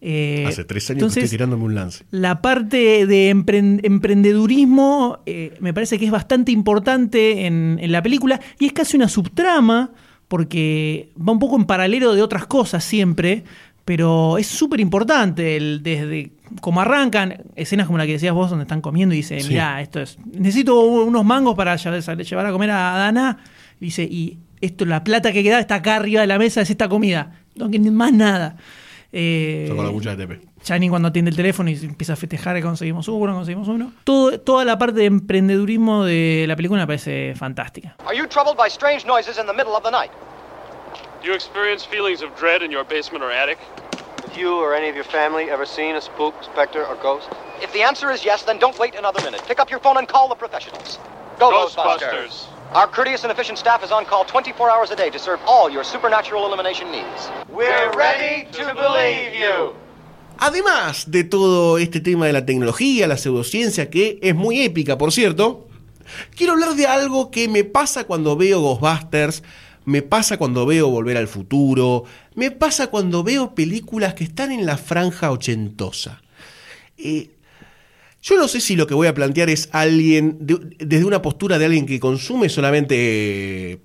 [0.00, 2.04] Eh, Hace tres años entonces, que estoy tirándome un lance.
[2.12, 8.02] la parte de empren- emprendedurismo eh, me parece que es bastante importante en, en la
[8.02, 9.90] película y es casi una subtrama
[10.28, 13.44] porque va un poco en paralelo de otras cosas siempre,
[13.84, 18.80] pero es súper importante desde cómo arrancan, escenas como la que decías vos donde están
[18.82, 19.48] comiendo y dice, Sí.
[19.48, 23.38] mira, esto es, necesito unos mangos para lle- llevar a comer a Dana,
[23.80, 26.68] y dice, y esto, la plata que queda está acá arriba de la mesa, es
[26.70, 28.56] esta comida, no más nada.
[29.10, 30.40] Eh, la de.
[30.62, 33.92] Channing cuando atiende el teléfono y empieza a festejar que conseguimos uno, conseguimos uno.
[34.04, 37.96] Todo, toda la parte de emprendedurismo de la película me parece fantástica.
[38.06, 40.10] Are you troubled by strange noises in the middle of the night?
[41.22, 43.58] Do you experience feelings of dread in your basement or attic?
[44.26, 47.28] Have you or any of your family ever seen a spook, specter, or ghost?
[47.62, 49.42] If the answer is yes, then don't wait another minute.
[49.48, 50.98] Pick up your phone and call the professionals.
[51.38, 52.46] Go, Ghostbusters!
[52.74, 55.70] Our courteous and efficient staff is on call 24 hours a day to serve all
[55.70, 57.30] your supernatural elimination needs.
[57.48, 59.72] We're ready to believe you.
[60.36, 65.12] Además de todo este tema de la tecnología, la pseudociencia, que es muy épica, por
[65.12, 65.66] cierto,
[66.36, 69.42] quiero hablar de algo que me pasa cuando veo Ghostbusters,
[69.86, 72.04] me pasa cuando veo Volver al Futuro,
[72.34, 76.20] me pasa cuando veo películas que están en la franja ochentosa.
[76.98, 77.30] Eh,
[78.22, 81.58] yo no sé si lo que voy a plantear es alguien, de- desde una postura
[81.58, 82.94] de alguien que consume solamente
[83.72, 83.78] eh,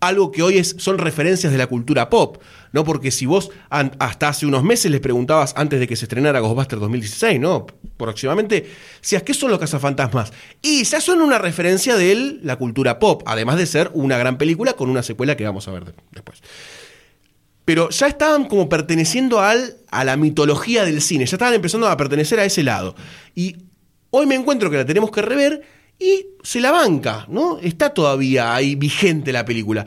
[0.00, 2.38] algo que hoy es, son referencias de la cultura pop,
[2.72, 2.84] ¿no?
[2.84, 6.80] Porque si vos hasta hace unos meses les preguntabas antes de que se estrenara Ghostbusters
[6.80, 7.66] 2016, ¿no?
[7.98, 8.66] Próximamente,
[9.02, 10.32] si qué son los cazafantasmas.
[10.62, 14.72] Y ya son una referencia de la cultura pop, además de ser una gran película
[14.72, 16.40] con una secuela que vamos a ver de- después.
[17.70, 21.96] Pero ya estaban como perteneciendo al, a la mitología del cine, ya estaban empezando a
[21.96, 22.96] pertenecer a ese lado.
[23.36, 23.58] Y
[24.10, 25.62] hoy me encuentro que la tenemos que rever
[25.96, 27.60] y se la banca, ¿no?
[27.60, 29.86] Está todavía ahí vigente la película.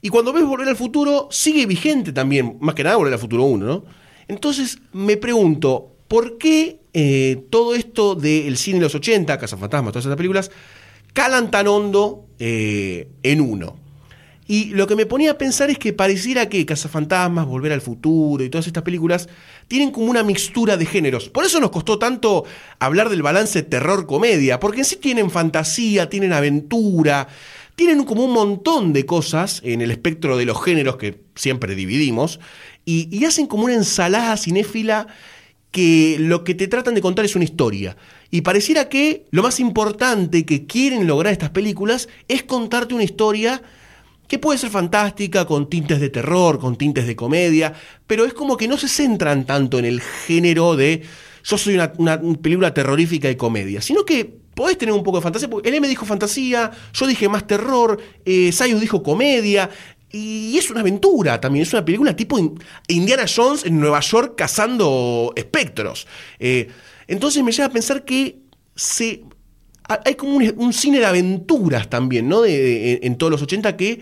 [0.00, 3.42] Y cuando ves Volver al Futuro, sigue vigente también, más que nada Volver al Futuro
[3.46, 3.84] 1, ¿no?
[4.28, 10.06] Entonces me pregunto, ¿por qué eh, todo esto del cine de los 80, Cazafantasmas, todas
[10.06, 10.52] esas películas,
[11.12, 13.83] calan tan hondo eh, en uno?
[14.46, 18.44] Y lo que me ponía a pensar es que pareciera que Cazafantasmas, Volver al Futuro
[18.44, 19.28] y todas estas películas
[19.68, 21.30] tienen como una mixtura de géneros.
[21.30, 22.44] Por eso nos costó tanto
[22.78, 27.26] hablar del balance terror-comedia, porque en sí tienen fantasía, tienen aventura,
[27.74, 32.38] tienen como un montón de cosas en el espectro de los géneros que siempre dividimos,
[32.84, 35.06] y, y hacen como una ensalada cinéfila
[35.70, 37.96] que lo que te tratan de contar es una historia.
[38.30, 43.62] Y pareciera que lo más importante que quieren lograr estas películas es contarte una historia
[44.38, 47.72] puede ser fantástica, con tintes de terror, con tintes de comedia,
[48.06, 51.02] pero es como que no se centran tanto en el género de
[51.44, 54.24] yo soy una, película terrorífica y comedia, sino que
[54.54, 58.00] podés tener un poco de fantasía, porque el M dijo fantasía, yo dije más terror,
[58.24, 59.68] eh, Sayus dijo comedia,
[60.10, 62.58] y es una aventura también, es una película tipo in-
[62.88, 66.06] Indiana Jones en Nueva York cazando espectros.
[66.38, 66.68] Eh,
[67.08, 68.38] entonces me lleva a pensar que
[68.76, 69.24] se,
[69.88, 72.42] hay como un, cine de aventuras también, ¿no?
[72.42, 74.00] De- en todos los 80 que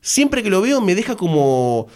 [0.00, 1.86] siempre que lo veo me deja como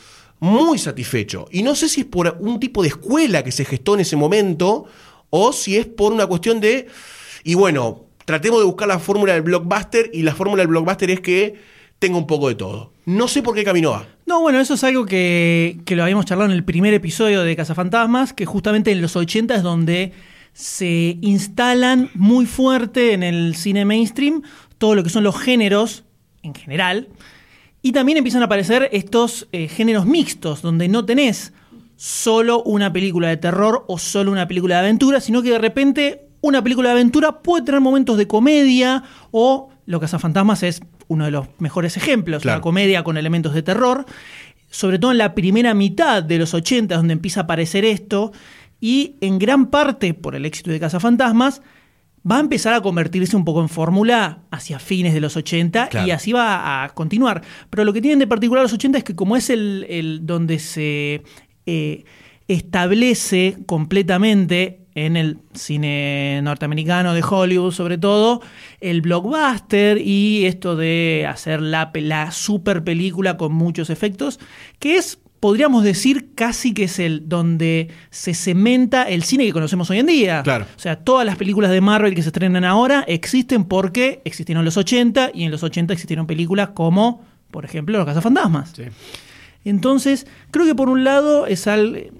[0.41, 1.47] muy satisfecho.
[1.51, 4.17] Y no sé si es por un tipo de escuela que se gestó en ese
[4.17, 4.85] momento
[5.31, 6.87] o si es por una cuestión de,
[7.45, 11.21] y bueno, tratemos de buscar la fórmula del blockbuster y la fórmula del blockbuster es
[11.21, 11.55] que
[11.99, 12.93] tenga un poco de todo.
[13.07, 14.07] No sé por qué camino va.
[14.27, 17.57] No, bueno, eso es algo que, que lo habíamos charlado en el primer episodio de
[17.57, 20.13] Cazafantasmas, que justamente en los 80 es donde
[20.57, 24.41] se instalan muy fuerte en el cine mainstream
[24.79, 26.05] todo lo que son los géneros
[26.43, 27.09] en general.
[27.83, 31.53] Y también empiezan a aparecer estos eh, géneros mixtos, donde no tenés
[31.97, 36.27] solo una película de terror o solo una película de aventura, sino que de repente
[36.41, 41.27] una película de aventura puede tener momentos de comedia o lo que Fantasmas es uno
[41.27, 42.57] de los mejores ejemplos, Claro.
[42.57, 44.07] una comedia con elementos de terror,
[44.71, 48.33] sobre todo en la primera mitad de los 80 donde empieza a aparecer esto
[48.81, 51.63] y en gran parte por el éxito de Cazafantasmas
[52.29, 56.07] va a empezar a convertirse un poco en fórmula hacia fines de los 80 Claro.
[56.07, 57.43] y así va a continuar.
[57.71, 60.59] Pero lo que tienen de particular los 80 es que como es el, el donde
[60.59, 61.23] se
[61.67, 62.05] eh,
[62.49, 68.41] establece completamente en el cine norteamericano de Hollywood sobre todo,
[68.81, 74.41] el blockbuster y esto de hacer la, la super película con muchos efectos,
[74.79, 79.91] que es, podríamos decir, casi que es el donde se cementa el cine que conocemos
[79.91, 80.43] hoy en día.
[80.43, 80.67] Claro.
[80.77, 84.67] O sea, todas las películas de Marvel que se estrenan ahora existen porque existieron en
[84.67, 88.73] los 80 y en los 80 existieron películas como, por ejemplo, Los Cazafantasmas.
[89.65, 92.13] Entonces, creo que por un lado es al.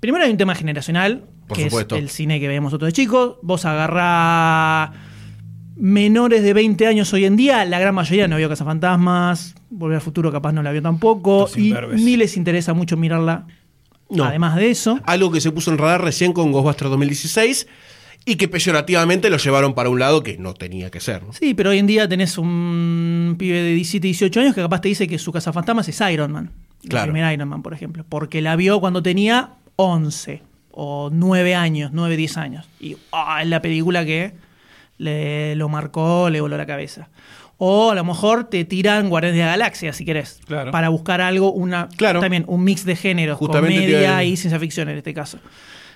[0.00, 1.96] Primero hay un tema generacional, Por que supuesto.
[1.96, 3.36] es el cine que veíamos nosotros de chicos.
[3.42, 4.92] Vos agarrá
[5.76, 10.02] menores de 20 años hoy en día, la gran mayoría no vio Cazafantasmas, Volver al
[10.02, 12.00] Futuro capaz no la vio tampoco, Los y imberbes.
[12.02, 13.46] ni les interesa mucho mirarla.
[14.10, 14.24] No.
[14.24, 15.00] Además de eso.
[15.04, 17.66] Algo que se puso en radar recién con Ghostbusters 2016
[18.26, 21.22] y que peyorativamente lo llevaron para un lado que no tenía que ser.
[21.24, 21.32] ¿no?
[21.32, 24.88] Sí, pero hoy en día tenés un pibe de 17, 18 años que capaz te
[24.88, 26.50] dice que su cazafantasmas es Iron Man.
[26.84, 27.06] La Claro.
[27.06, 28.04] primera Iron Man, por ejemplo.
[28.08, 32.68] Porque la vio cuando tenía 11 o 9 años, 9, 10 años.
[32.78, 34.32] Y ah, es la película que
[34.98, 37.08] le lo marcó, le voló la cabeza.
[37.56, 40.40] O a lo mejor te tiran Guardianes de la Galaxia, si querés.
[40.46, 40.70] Claro.
[40.72, 42.20] Para buscar algo, una Claro.
[42.20, 45.38] también un mix de géneros, Justamente comedia y ciencia ficción en este caso.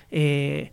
[0.09, 0.71] Eh,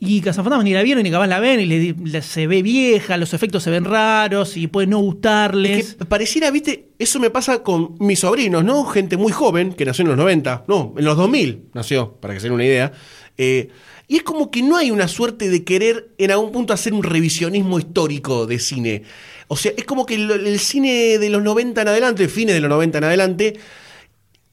[0.00, 3.16] y Cazafantasmas ni la vieron ni capaz la ven y le, le- se ve vieja,
[3.16, 5.78] los efectos se ven raros y puede no gustarles.
[5.90, 8.84] Es que pareciera, viste, eso me pasa con mis sobrinos, ¿no?
[8.84, 12.40] Gente muy joven que nació en los 90, no, en los 2000 nació, para que
[12.40, 12.92] se den una idea.
[13.36, 13.68] Eh,
[14.06, 17.02] y es como que no hay una suerte de querer en algún punto hacer un
[17.02, 19.02] revisionismo histórico de cine.
[19.48, 22.60] O sea, es como que el, el cine de los 90 en adelante, fines de
[22.60, 23.60] los 90 en adelante,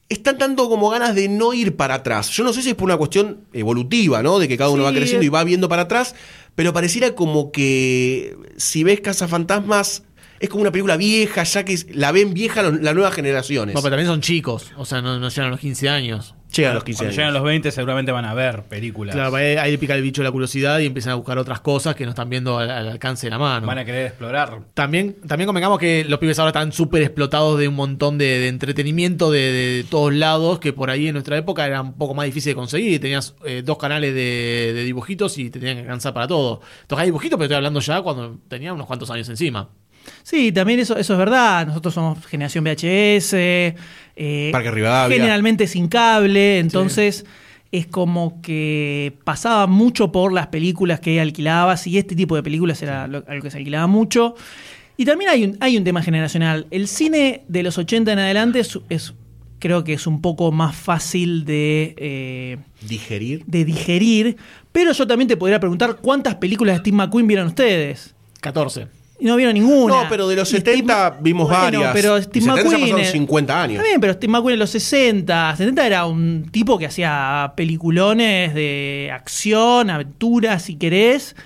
[0.08, 2.30] están dando como ganas de no ir para atrás.
[2.30, 4.38] Yo no sé si es por una cuestión evolutiva, ¿no?
[4.38, 6.14] De que cada uno Sí, va creciendo y va viendo para atrás,
[6.54, 10.02] pero pareciera como que si ves Cazafantasmas
[10.42, 13.74] es como una película vieja, ya que la ven vieja los- las nuevas generaciones.
[13.74, 16.34] No, pero también son chicos, o sea, no, no llegan a los 15 años.
[16.54, 17.16] Llegan a los 15 Cuando años.
[17.16, 19.14] llegan a los 20 seguramente van a ver películas.
[19.14, 21.94] Claro, ahí, ahí le pica el bicho la curiosidad y empiezan a buscar otras cosas
[21.94, 23.66] que no están viendo al, al alcance de la mano.
[23.66, 24.58] Van a querer explorar.
[24.74, 28.48] También, también convengamos que los pibes ahora están súper explotados de un montón de, de
[28.48, 32.26] entretenimiento de, de todos lados, que por ahí en nuestra época era un poco más
[32.26, 33.00] difícil de conseguir.
[33.00, 36.60] Tenías eh, dos canales de, de dibujitos y te tenían que alcanzar para todo.
[36.86, 39.70] Tocaba dibujitos, pero estoy hablando ya cuando tenía unos cuantos años encima.
[40.22, 41.66] Sí, también eso, eso es verdad.
[41.66, 43.32] Nosotros somos generación VHS.
[43.34, 45.16] eh, Parque Rivadavia.
[45.16, 46.58] Generalmente sin cable.
[46.58, 47.24] Entonces
[47.70, 52.82] es como que pasaba mucho por las películas que alquilabas y este tipo de películas
[52.82, 54.34] era lo- algo que se alquilaba mucho.
[54.98, 56.66] Y también hay un, hay un tema generacional.
[56.70, 59.14] El cine de los 80 en adelante es, es-
[59.58, 61.94] creo que es un poco más fácil de...
[61.96, 63.44] eh, Digerir.
[63.46, 64.36] de digerir,
[64.72, 68.14] pero yo también te podría preguntar cuántas películas de Steve McQueen vieron ustedes.
[68.40, 68.88] 14.
[69.22, 70.02] Y no vieron ninguna.
[70.02, 71.92] No, pero de los Y 70 vimos bueno, varias.
[71.92, 72.80] pero Steve 70 ya McQueen.
[72.80, 73.76] pasaron eh, 50 años.
[73.76, 78.52] Está bien, pero Steve McQueen en los 60, 70 era un tipo que hacía peliculones
[78.52, 81.36] de acción, aventuras, si querés.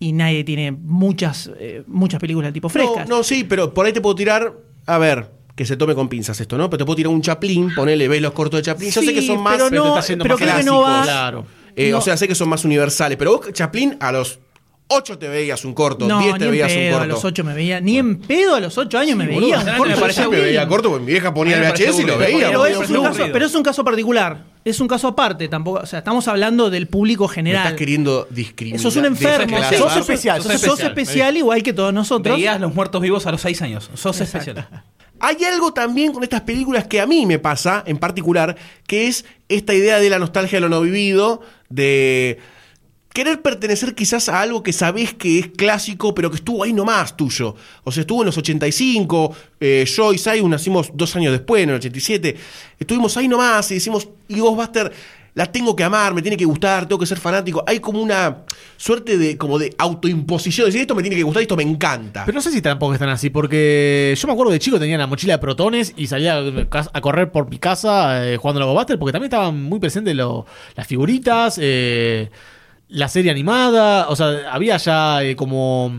[0.00, 3.08] Y nadie tiene muchas, eh, muchas películas del tipo frescas.
[3.08, 4.52] No, no, sí, pero por ahí te puedo tirar.
[4.86, 6.68] A ver, que se tome con pinzas esto, ¿no?
[6.68, 8.90] Pero te puedo tirar un Chaplin, ponele, ves los cortos de Chaplin.
[8.90, 9.56] Yo sé Sí, que son más.
[9.56, 11.02] pero Pero te no, está haciendo pero más creo que no clásicos, va.
[11.04, 11.46] claro.
[11.76, 11.98] Eh, no.
[11.98, 13.16] O sea, sé que son más universales.
[13.16, 14.40] Pero vos, Chaplin, a los
[14.92, 17.04] 8 te veías un corto, No, 10 ni te veías un corto.
[17.04, 17.80] a los 8 me veía.
[17.80, 19.56] Ni en pedo a los 8 años me Boludo, veía.
[19.56, 22.00] a un corto me parecía me veía corto, porque mi vieja ponía el me VHS
[22.00, 22.48] y lo veía.
[22.48, 24.44] Pero es, me un caso, pero es un caso particular.
[24.64, 25.80] Es un caso aparte tampoco.
[25.80, 27.64] O sea, estamos hablando del público Me general.
[27.66, 28.80] estás queriendo discriminar.
[28.80, 29.56] Eso es un enfermo.
[29.78, 30.90] Sos, especial, sos sos sos especial.
[30.98, 32.36] especial igual que todos nosotros.
[32.36, 33.90] Veías los muertos vivos a los 6 años.
[33.94, 34.50] Sos Exacto.
[34.50, 34.82] especial.
[35.22, 39.24] Hay algo también con estas películas que a mí me pasa en particular, que es
[39.48, 42.38] esta idea de la nostalgia de lo no vivido, de
[43.12, 47.16] querer pertenecer quizás a algo que sabés que es clásico, pero que estuvo ahí nomás
[47.16, 47.54] tuyo.
[47.84, 51.70] O sea, estuvo en los 85, eh, yo y Sai nacimos dos años después, en
[51.70, 52.36] el 87.
[52.78, 54.92] Estuvimos ahí nomás y decimos, y Ghostbuster
[55.34, 57.62] la tengo que amar, me tiene que gustar, tengo que ser fanático.
[57.66, 58.38] Hay como una
[58.76, 62.24] suerte de como de autoimposición, decir esto me tiene que gustar, esto me encanta.
[62.26, 65.06] Pero no sé si tampoco están así, porque yo me acuerdo de chico tenía la
[65.06, 66.42] mochila de protones y salía
[66.92, 70.14] a correr por mi casa eh, jugando a los Buster, porque también estaban muy presentes
[70.16, 72.28] lo- las figuritas, eh,
[72.90, 75.92] la serie animada, o sea, había ya eh, como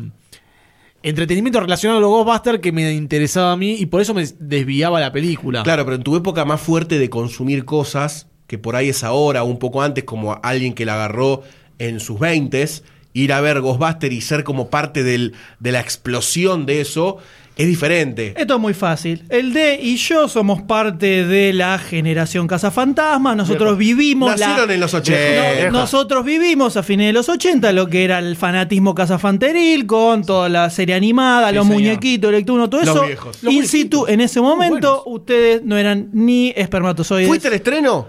[1.03, 4.99] entretenimiento relacionado a los Ghostbusters que me interesaba a mí y por eso me desviaba
[4.99, 5.63] la película.
[5.63, 9.43] Claro, pero en tu época más fuerte de consumir cosas, que por ahí es ahora,
[9.43, 11.41] un poco antes, como alguien que la agarró
[11.79, 12.67] en sus 20
[13.13, 17.17] ir a ver Ghostbuster y ser como parte del- de la explosión de eso,
[17.57, 18.33] es diferente.
[18.37, 19.23] Esto es muy fácil.
[19.29, 23.35] El D y yo somos parte de la generación Cazafantasma.
[23.35, 25.65] Nosotros vivimos la- Nacieron en los 80.
[25.71, 30.23] No, nosotros vivimos a fines de los 80 lo que era el fanatismo cazafanteril con
[30.25, 31.81] toda la serie animada, Sí, los señor.
[31.81, 33.05] muñequitos, Electuno, todo Los eso.
[33.05, 33.43] viejos.
[33.43, 37.27] In situ, en ese momento, ustedes no eran ni espermatozoides.
[37.27, 38.07] ¿Fuiste al estreno?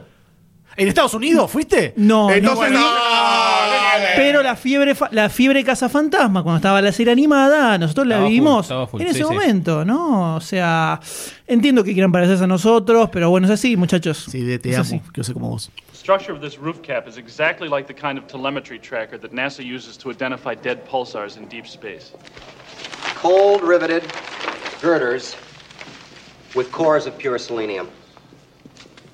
[0.76, 1.92] ¿En Estados Unidos fuiste?
[1.96, 2.86] No, Entonces, no, no.
[4.16, 8.30] Pero la fiebre, fa- la fiebre cazafantasma, cuando estaba la serie animada, nosotros la Estaba
[8.30, 9.34] full, estaba full, en sí, ese sí.
[9.34, 10.36] momento, ¿no?
[10.36, 10.98] O sea,
[11.46, 14.26] entiendo que quieran parecerse a nosotros, pero bueno, es así, muchachos.
[14.30, 14.98] Sí, de- te Es amo, así.
[15.12, 15.70] que yo sé como vos.
[15.92, 19.30] The structure of this roof cap is exactly like the kind of telemetry tracker that
[19.32, 22.12] NASA uses to identify dead pulsars in deep space.
[23.20, 24.02] Cold riveted
[24.80, 25.36] girders
[26.54, 27.88] with cores of pure selenium.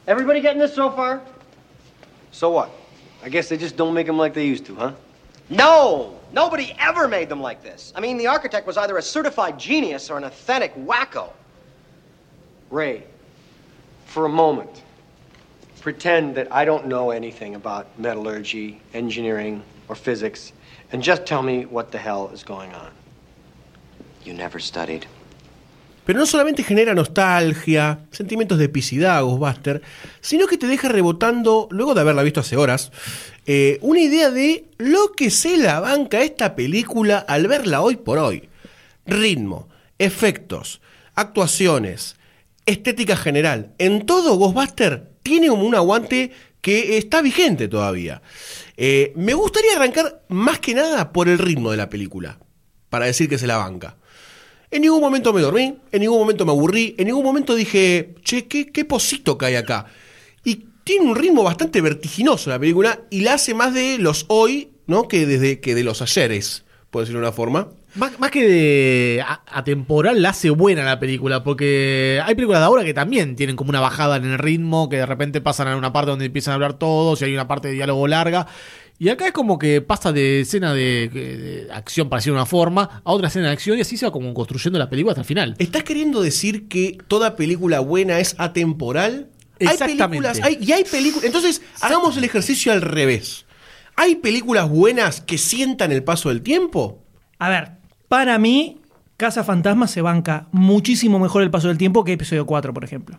[0.06, 1.20] Everybody getting this so far?
[2.31, 2.70] So what?
[3.22, 4.93] I guess they just don't make them like they used to, huh?
[5.51, 6.18] No!
[6.33, 7.93] Nobody ever made them like this.
[7.97, 11.33] I mean, the architect was either a certified genius or an authentic wacko.
[12.70, 13.05] Ray,
[14.05, 14.83] for a moment,
[15.81, 20.53] pretend that I don't know anything about metallurgy, engineering, or physics,
[20.93, 22.91] and just tell me what the hell is going on.
[24.22, 25.07] You never studied.
[26.09, 29.82] Pero no solamente genera nostalgia, sentimientos de epicidad, Ghostbuster,
[30.22, 32.92] sino que te deja rebotando, luego de haberla visto hace horas,
[33.44, 38.16] eh, una idea de lo que se la banca esta película al verla hoy por
[38.16, 38.48] hoy.
[39.04, 40.80] Ritmo, efectos,
[41.14, 42.16] actuaciones,
[42.64, 43.74] estética general.
[43.76, 46.32] En todo Ghostbuster tiene un aguante
[46.62, 48.22] que está vigente todavía.
[48.78, 52.38] Eh, me gustaría arrancar más que nada por el ritmo de la película,
[52.88, 53.98] para decir que se la banca.
[54.70, 58.46] En ningún momento me dormí, en ningún momento me aburrí, en ningún momento dije, che,
[58.46, 59.86] qué, qué posito que hay acá.
[60.44, 64.68] Y tiene un ritmo bastante vertiginoso la película y la hace más de los hoy,
[64.86, 65.08] ¿no?
[65.08, 67.68] Que desde que de los ayeres, por decirlo de una forma.
[67.94, 72.84] Más, más que de atemporal, la hace buena la película, porque hay películas de ahora
[72.84, 75.94] que también tienen como una bajada en el ritmo, que de repente pasan a una
[75.94, 78.46] parte donde empiezan a hablar todos y hay una parte de diálogo larga.
[79.01, 83.01] Y acá es como que pasa de escena de, de acción, para decir una forma,
[83.05, 85.26] a otra escena de acción y así se va como construyendo la película hasta el
[85.26, 85.55] final.
[85.59, 89.28] ¿Estás queriendo decir que toda película buena es atemporal?
[89.61, 90.09] Hay Exactamente.
[90.09, 91.24] películas, hay- y hay películas.
[91.24, 93.44] Entonces, hagamos el ejercicio al revés.
[93.94, 97.03] ¿Hay películas buenas que sientan el paso del tiempo?
[97.38, 97.72] A ver,
[98.09, 98.80] para mí,
[99.16, 103.18] Casa Fantasma se banca muchísimo mejor el paso del tiempo que episodio 4, por ejemplo.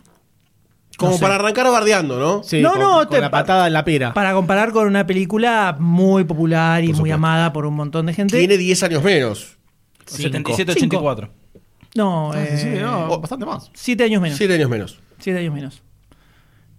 [1.00, 1.22] Como No sé.
[1.22, 2.42] para arrancar bardeando, ¿no?
[2.44, 4.12] Sí, No, con, no, con te- la patada en la pera.
[4.14, 8.38] Para comparar con una película muy popular y muy amada por un montón de gente.
[8.38, 9.56] Tiene 10 años menos.
[10.06, 11.30] 77-84.
[11.96, 13.70] No, Ah, sí, sí, eh, no, bastante más.
[13.74, 14.36] siete años menos.
[14.38, 15.00] 7 años menos.
[15.18, 15.82] Siete años menos.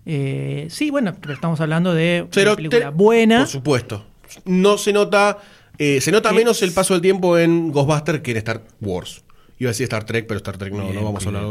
[0.05, 3.39] Eh, sí, bueno, pero estamos hablando de Pero una película te- buena.
[3.39, 4.05] Por supuesto.
[4.45, 5.37] No se nota.
[5.77, 9.23] eh, se nota menos el paso del tiempo en Ghostbuster que en Star Wars.
[9.59, 11.43] Iba a decir Star Trek, pero Star Trek no, Bien, no vamos a hablar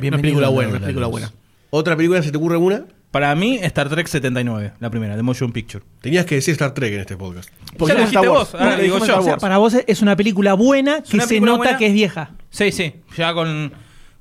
[0.00, 1.32] de película buena, una película buena.
[1.76, 2.84] ¿Otra película se te ocurre una?
[3.10, 5.84] Para mí, Star Trek 79, la primera, de Motion Picture.
[6.00, 7.50] Tenías que decir Star Trek en este podcast.
[7.80, 9.18] ya lo dijiste vos, ahora lo digo yo.
[9.18, 11.76] O sea, para vos es una película buena que se nota buena.
[11.76, 12.30] que es vieja.
[12.50, 13.72] Sí, sí, ya con,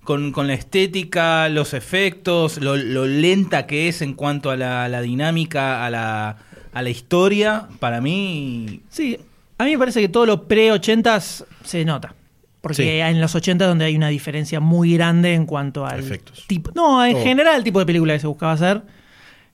[0.03, 4.89] con, con la estética, los efectos, lo, lo lenta que es en cuanto a la,
[4.89, 6.37] la dinámica, a la,
[6.73, 8.81] a la historia, para mí...
[8.89, 9.19] Sí,
[9.59, 12.15] a mí me parece que todo lo pre-80s se nota.
[12.63, 12.89] Porque Sí.
[12.89, 16.45] en los 80 donde hay una diferencia muy grande en cuanto al Efectos.
[16.47, 16.71] tipo.
[16.73, 17.23] No, en Todo.
[17.23, 18.83] general el tipo de película que se buscaba hacer.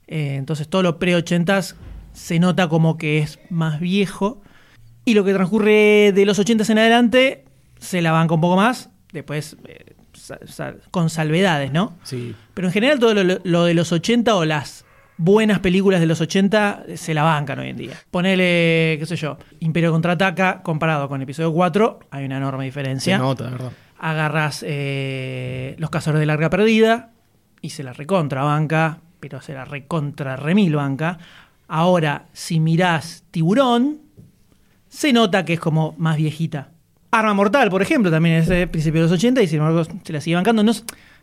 [0.07, 1.75] Eh, entonces todo lo pre-80s
[2.13, 4.43] se nota como que es más viejo.
[5.05, 7.45] Y lo que transcurre de los 80s en adelante
[7.79, 8.91] se la banca un poco más.
[9.11, 9.95] Después eh,
[10.91, 11.97] con salvedades, ¿no?
[12.03, 12.35] Sí.
[12.53, 14.85] Pero en general todo lo, lo de los 80 o las
[15.19, 17.93] buenas películas de los 80 se la bancan hoy en día.
[18.09, 23.17] Ponele, qué sé yo, Imperio Contraataca comparado con episodio 4, hay una enorme Se diferencia.
[23.19, 23.71] nota, de verdad.
[23.99, 27.11] Agarras eh, Los Cazadores de Larga Perdida
[27.61, 31.19] y se la recontra banca, pero se la recontra remil banca.
[31.67, 33.99] Ahora, si mirás Tiburón,
[34.87, 36.69] se nota que es como más viejita.
[37.11, 40.13] Arma Mortal, por ejemplo, también es de principio de los 80 y sin embargo se
[40.13, 40.63] la sigue bancando.
[40.63, 40.71] No,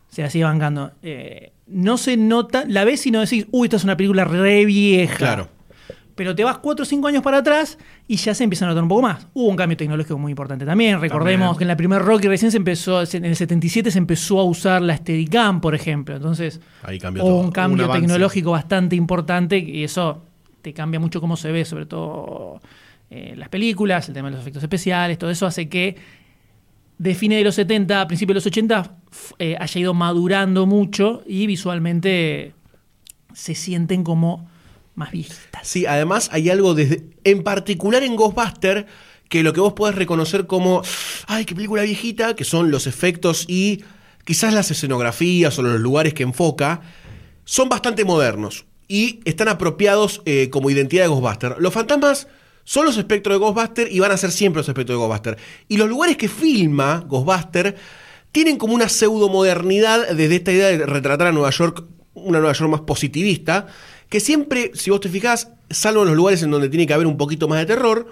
[0.09, 0.91] se la sigue bancando.
[1.03, 4.65] Eh, no se nota, la ves y no decís, uy, esta es una película re
[4.65, 5.17] vieja.
[5.17, 5.49] Claro.
[6.15, 7.77] Pero te vas 4 o 5 años para atrás
[8.07, 9.27] y ya se empieza a notar un poco más.
[9.35, 10.99] Hubo un cambio tecnológico muy importante también.
[10.99, 11.57] Recordemos También.
[11.59, 14.81] que en la primera Rocky recién se empezó, en el 77 se empezó a usar
[14.81, 16.15] la Steadicam, por ejemplo.
[16.15, 17.41] Entonces, Ahí cambió hubo todo.
[17.41, 20.23] un cambio Un tecnológico bastante importante y eso
[20.63, 22.61] te cambia mucho cómo se ve, sobre todo
[23.11, 25.95] eh, las películas, el tema de los efectos especiales, todo eso hace que
[26.97, 28.89] de fines de los 70 a principios de los 80 f-
[29.39, 32.53] eh, haya ido madurando mucho y visualmente
[33.33, 34.49] se sienten como
[34.95, 35.67] más viejitas.
[35.67, 38.87] Sí, además hay algo desde, en particular en Ghostbuster
[39.29, 40.81] que lo que vos podés reconocer como,
[41.27, 43.83] ay, qué película viejita, que son los efectos y
[44.25, 46.81] quizás las escenografías o los lugares que enfoca,
[47.45, 51.55] son bastante modernos y están apropiados eh, como identidad de Ghostbuster.
[51.59, 52.27] Los fantasmas
[52.63, 55.37] son los espectros de Ghostbuster y van a ser siempre los espectros de Ghostbuster.
[55.67, 57.75] Y los lugares que filma Ghostbuster
[58.37, 62.69] tienen como una pseudomodernidad desde esta idea de retratar a Nueva York, una Nueva York
[62.69, 63.65] más positivista,
[64.09, 67.07] que siempre, si vos te fijás, salvo en los lugares en donde tiene que haber
[67.07, 68.11] un poquito más de terror,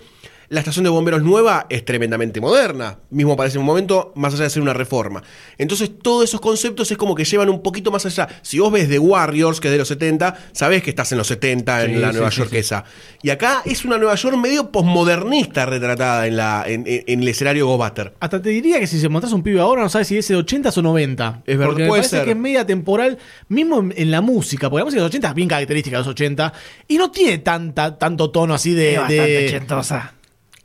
[0.50, 4.50] la estación de bomberos nueva es tremendamente moderna, mismo para ese momento, más allá de
[4.50, 5.24] ser una reforma.
[5.58, 8.28] Entonces, todos esos conceptos es como que llevan un poquito más allá.
[8.42, 11.28] Si vos ves The Warriors, que es de los 70, sabés que estás en los
[11.28, 12.58] 70 en Sí, la sí, Nueva sí, York sí.
[12.58, 12.84] esa.
[13.24, 17.28] Y acá es una Nueva York medio posmodernista retratada en, la, en, en- en el
[17.28, 18.14] escenario Ghostbuster.
[18.20, 20.36] Hasta te diría que si se montras un pibe ahora no sabes si es de
[20.36, 21.42] 80 o 90.
[21.46, 22.26] Es verdad, Porque me puede parece ser.
[22.26, 23.18] que es media temporal,
[23.50, 26.02] mismo en, en la música, porque la música de los 80 es bien característica de
[26.02, 26.54] los 80
[26.88, 28.94] y no tiene tanta, tanto tono así de.
[28.94, 30.14] Es bastante ochentosa.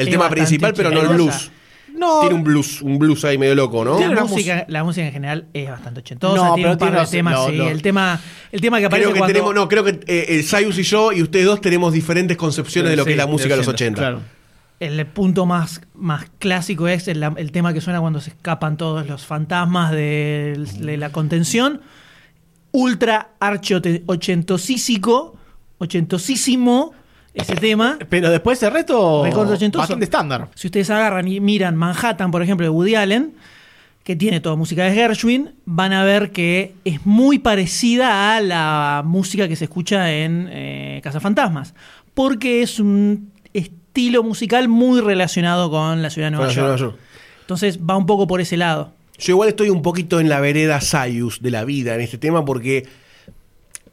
[0.01, 1.51] El Es tema principal, pero no el blues.
[1.94, 3.98] No, Tiene un blues, un blues ahí medio loco, ¿no?
[4.01, 6.96] La música, la música en general es bastante ochentosa, No, tiene pero un par tiene
[6.96, 7.57] de los- temas, sí.
[7.57, 8.20] lo- El tema,
[8.53, 10.82] el tema que aparece Creo que cuando- tenemos, no, creo que eh, el Sayus y
[10.84, 13.57] yo y ustedes dos tenemos diferentes concepciones de lo que Sí, es la música de
[13.59, 14.01] los 80, 80.
[14.01, 14.20] claro.
[14.78, 19.07] El punto más, más clásico es el, el tema que suena cuando se escapan todos
[19.07, 21.82] los fantasmas de, de la contención.
[22.72, 23.74] Ultra archi
[24.07, 25.36] ochentosísico,
[25.78, 26.92] ochentosísimo
[27.35, 27.99] ese tema.
[28.09, 29.22] Pero después el resto.
[29.22, 30.49] Bastante estándar.
[30.55, 33.35] Si ustedes agarran y miran Manhattan, por ejemplo, de Woody Allen,
[34.05, 39.03] que tiene toda música de Gershwin, van a ver que es muy parecida a la
[39.05, 41.74] música que se escucha en eh, Cazafantasmas.
[42.14, 46.57] Porque es un estilo musical muy relacionado con la ciudad de York.
[46.57, 46.97] Nueva York.
[47.43, 48.93] Entonces va un poco por ese lado.
[49.18, 52.45] Yo igual estoy un poquito en la vereda Sayus de la vida en este tema
[52.45, 52.89] porque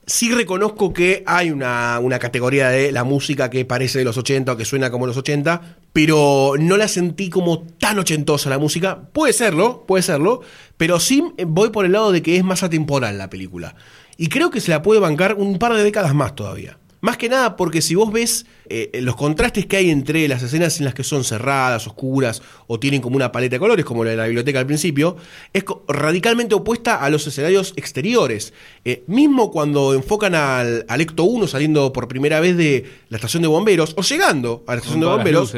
[0.07, 4.53] sí reconozco que hay una, una categoría de la música que parece de los 80
[4.53, 9.09] o que suena como los 80, pero no la sentí como tan ochentosa la música.
[9.11, 10.41] Puede serlo, puede serlo,
[10.77, 13.75] pero sí voy por el lado de que es más atemporal la película.
[14.15, 16.77] Y creo que se la puede bancar un par de décadas más todavía.
[17.07, 20.77] Más que nada porque si vos ves eh, los contrastes que hay entre las escenas
[20.79, 24.09] en las que son cerradas, oscuras o tienen como una paleta de colores, como la
[24.09, 25.15] de la biblioteca al principio,
[25.53, 28.51] es radicalmente opuesta a los escenarios exteriores.
[28.83, 33.41] Eh, mismo cuando enfocan al, al Ecto 1 saliendo por primera vez de la estación
[33.41, 35.53] de bomberos, o llegando a la estación de bomberos,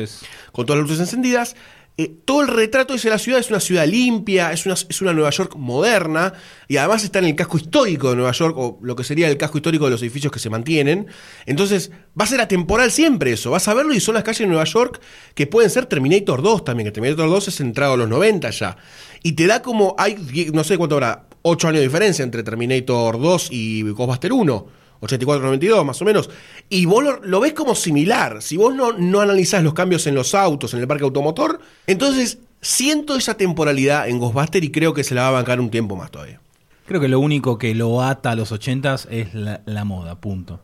[0.52, 1.56] con todas las luces encendidas,
[2.02, 5.12] eh, todo el retrato de la ciudad es una ciudad limpia, es una, es una
[5.12, 6.32] Nueva York moderna,
[6.70, 9.36] y además está en el casco histórico de Nueva York, o lo que sería el
[9.36, 11.08] casco histórico de los edificios que se mantienen.
[11.46, 14.48] Entonces, va a ser atemporal siempre eso, vas a verlo y son las calles de
[14.48, 15.02] Nueva York
[15.36, 18.78] que pueden ser Terminator 2 también, que Terminator 2 es entrado a los 90 ya.
[19.22, 20.16] Y te da como, hay,
[20.54, 24.79] no sé cuánto habrá, 8 años de diferencia entre Terminator 2 y Ghostbuster 1.
[25.02, 26.30] 84-92 más o menos,
[26.70, 28.42] y vos lo, ves como similar.
[28.42, 32.40] Si vos no, no analizás los cambios en los autos, en el parque automotor, entonces
[32.62, 35.96] siento esa temporalidad en Ghostbuster y creo que se la va a bancar un tiempo
[35.96, 36.42] más todavía.
[36.86, 40.60] Creo que lo único que lo ata a los 80s es la, la moda, punto.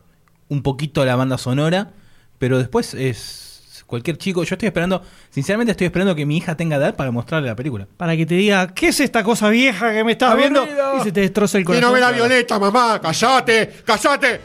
[0.50, 1.92] Un poquito la banda sonora,
[2.40, 3.45] pero después es
[3.86, 4.44] cualquier chico.
[4.44, 7.88] Yo estoy esperando, sinceramente estoy esperando que mi hija tenga edad para mostrarle la película.
[7.98, 10.66] Para que te diga, ¿qué es esta cosa vieja que me estás viendo?
[11.00, 11.88] Y se te destroza el Y corazón.
[11.90, 13.00] no ve la violeta, mamá.
[13.02, 13.72] ¡Cállate!
[13.86, 14.40] ¡Cállate!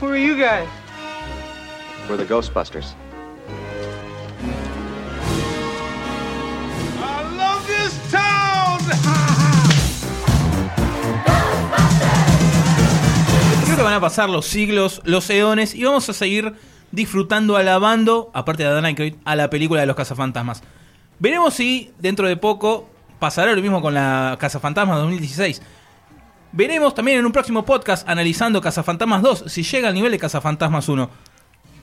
[0.00, 0.68] Who are you guys?
[2.08, 2.94] We're the Ghostbusters.
[6.98, 8.78] I love this town!
[13.64, 16.54] Creo que van a pasar los siglos, los eones y vamos a seguir
[16.92, 20.62] disfrutando, alabando, aparte de Dan Aykroyd, a la película de los cazafantasmas.
[21.18, 25.62] Veremos si dentro de poco pasará lo mismo con la Cazafantasmas 2016.
[26.52, 30.88] Veremos también en un próximo podcast analizando Cazafantasmas 2 si llega al nivel de Cazafantasmas
[30.88, 31.10] 1.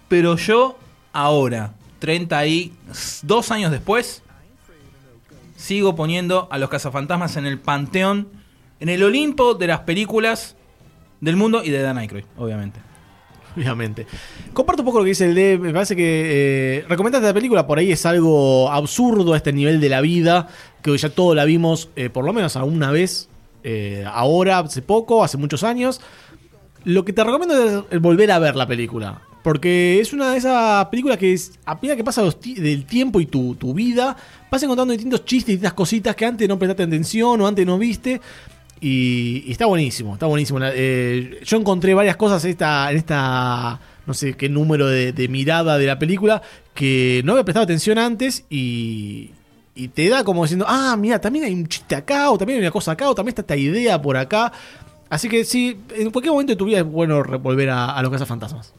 [0.07, 0.77] Pero yo
[1.11, 4.23] ahora, 32 años después,
[5.55, 8.29] sigo poniendo a los Cazafantasmas en el panteón,
[8.79, 10.55] en el Olimpo de las películas
[11.21, 12.79] del mundo y de Dan Aykroyd, obviamente.
[13.57, 14.05] Obviamente.
[14.53, 15.57] Comparto un poco lo que dice el D.
[15.59, 17.67] Me parece que eh, recomendaste la película.
[17.67, 20.47] Por ahí es algo absurdo a este nivel de la vida.
[20.81, 23.29] Que ya todo la vimos, eh, por lo menos alguna vez.
[23.63, 26.01] eh, ahora, hace poco, hace muchos años.
[26.83, 29.21] Lo que te recomiendo es el volver a ver la película.
[29.43, 33.19] Porque es una de esas películas que es, a medida que pasa los del tiempo
[33.19, 34.15] y tu, tu vida,
[34.49, 38.21] vas encontrando distintos chistes, distintas cositas que antes no prestaste atención o antes no viste.
[38.85, 40.59] Y, está buenísimo, está buenísimo.
[40.61, 45.77] Eh, yo encontré varias cosas en esta, en esta no sé qué número de, mirada
[45.77, 46.41] de la película
[46.73, 49.31] que no había prestado atención antes y,
[49.73, 52.65] y te da como diciendo, ah, mira, también hay un chiste acá, o también hay
[52.65, 54.51] una cosa acá, o también está esta idea por acá.
[55.09, 58.11] Así que sí, en cualquier momento de tu vida es bueno volver a, a los
[58.11, 58.73] cazafantasmas.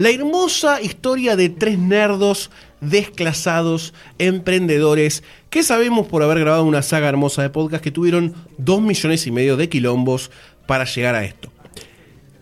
[0.00, 7.10] La hermosa historia de tres nerdos desclasados, emprendedores, que sabemos por haber grabado una saga
[7.10, 10.30] hermosa de podcast que tuvieron dos millones y medio de quilombos
[10.64, 11.52] para llegar a esto.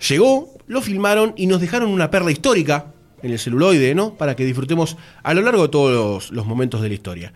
[0.08, 2.92] Llegó, lo filmaron y nos dejaron una perla histórica
[3.24, 4.14] en el celuloide, ¿no?
[4.14, 7.32] Para que disfrutemos a lo largo de todos los, los momentos de la historia.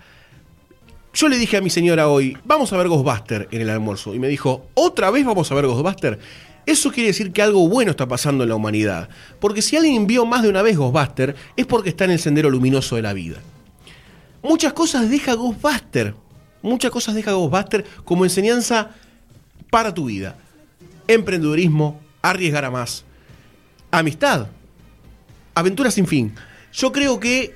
[1.15, 4.15] Yo le dije a mi señora hoy, vamos a ver Ghostbuster en el almuerzo.
[4.15, 6.21] Y me dijo, ¿otra vez vamos a ver Ghostbuster?
[6.65, 9.09] Eso quiere decir que algo bueno está pasando en la humanidad.
[9.41, 12.51] Porque si alguien vio más de una vez Ghostbuster, es porque está en el sendero
[12.51, 13.39] luminoso de la vida.
[14.43, 16.15] Muchas cosas deja Ghostbuster.
[16.63, 18.91] Muchas cosas deja Ghostbuster como enseñanza
[19.71, 20.37] para tu vida.
[21.09, 23.05] Emprendedurismo, arriesgar a más.
[23.91, 24.47] Amistad.
[25.55, 26.35] Aventura sin fin.
[26.73, 27.55] Yo creo que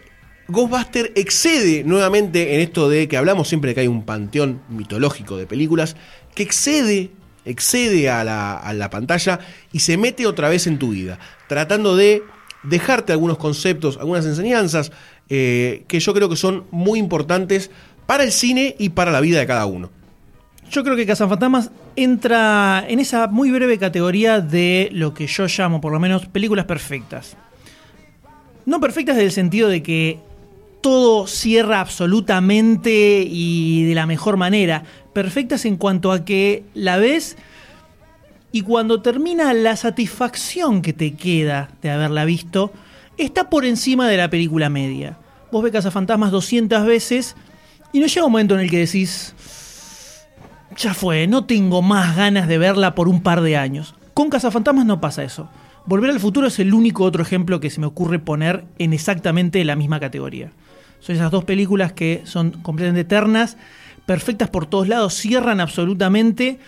[0.49, 5.37] Ghostbuster excede nuevamente en esto de que hablamos siempre de que hay un panteón mitológico
[5.37, 5.97] de películas,
[6.35, 7.11] que excede,
[7.47, 9.41] excede a la, pantalla
[9.73, 11.19] y se mete otra vez en tu vida,
[11.49, 12.23] tratando de
[12.63, 14.93] dejarte algunos conceptos, algunas enseñanzas
[15.29, 17.71] eh, que yo creo que son muy importantes
[18.07, 19.91] para el cine y para la vida de cada uno.
[20.71, 25.81] Yo creo que Cazafantasmas entra en esa muy breve categoría de lo que yo llamo,
[25.81, 27.37] por lo menos, películas perfectas.
[28.65, 30.19] No perfectas en el sentido de que
[30.81, 34.85] todo cierra absolutamente y de la mejor manera.
[35.13, 37.37] Perfectas en cuanto a que la ves
[38.53, 42.73] y cuando termina la satisfacción que te queda de haberla visto
[43.19, 45.19] está por encima de la película media.
[45.51, 47.37] Vos ves Cazafantasmas 200 veces
[47.93, 49.35] y no llega un momento en el que decís,
[50.77, 53.95] ya fue, no tengo más ganas de verla por un par de años.
[54.15, 55.49] Con Cazafantasmas no pasa eso.
[55.87, 59.65] Volver al futuro es el único otro ejemplo que se me ocurre poner en exactamente
[59.65, 60.51] la misma categoría.
[61.07, 63.57] Son esas dos películas que son completamente eternas,
[64.07, 66.59] perfectas por todos lados, cierran absolutamente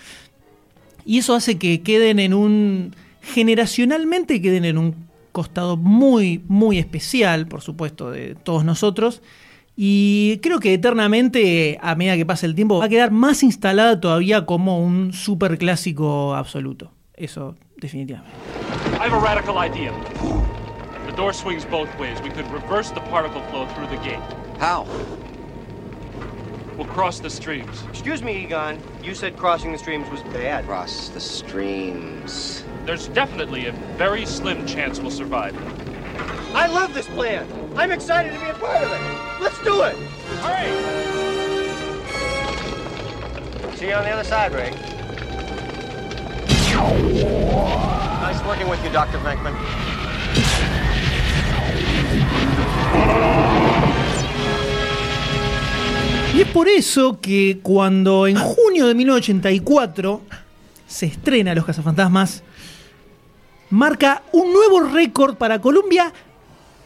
[1.05, 4.95] y eso hace que queden en un generacionalmente queden en un
[5.33, 9.23] costado muy muy especial, por supuesto, de todos nosotros.
[9.75, 14.01] Y creo que eternamente, a medida que pasa el tiempo, va a quedar más instalada
[14.01, 16.93] todavía como un super clásico absoluto.
[17.15, 18.31] Eso, definitivamente.
[19.01, 20.58] I have a radical.
[21.19, 22.23] The door swings both ways.
[22.23, 24.23] We could reverse the particle flow through the gate.
[24.61, 24.87] How?
[26.77, 27.83] We'll cross the streams.
[27.89, 28.81] Excuse me, Egon.
[29.03, 30.65] You said crossing the streams was bad.
[30.67, 32.63] Cross the streams.
[32.85, 35.57] There's definitely a very slim chance we'll survive.
[36.55, 37.49] I love this plan.
[37.75, 39.43] I'm excited to be a part of it.
[39.43, 39.97] Let's do it.
[40.43, 40.71] All right.
[43.75, 44.71] See you on the other side, Ray.
[48.21, 49.19] Nice working with you, Dr.
[49.19, 49.98] Venkman.
[56.35, 60.21] Y es por eso que cuando en junio de 1984
[60.87, 62.43] se estrena Los Cazafantasmas,
[63.71, 66.13] marca un nuevo récord para Colombia,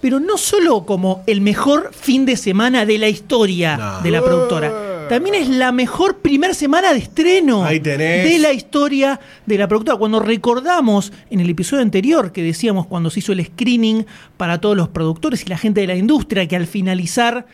[0.00, 4.91] pero no solo como el mejor fin de semana de la historia de la productora.
[5.12, 8.24] También es la mejor primera semana de estreno Ahí tenés.
[8.24, 9.98] de la historia de la productora.
[9.98, 14.06] Cuando recordamos en el episodio anterior que decíamos cuando se hizo el screening
[14.38, 17.44] para todos los productores y la gente de la industria que al finalizar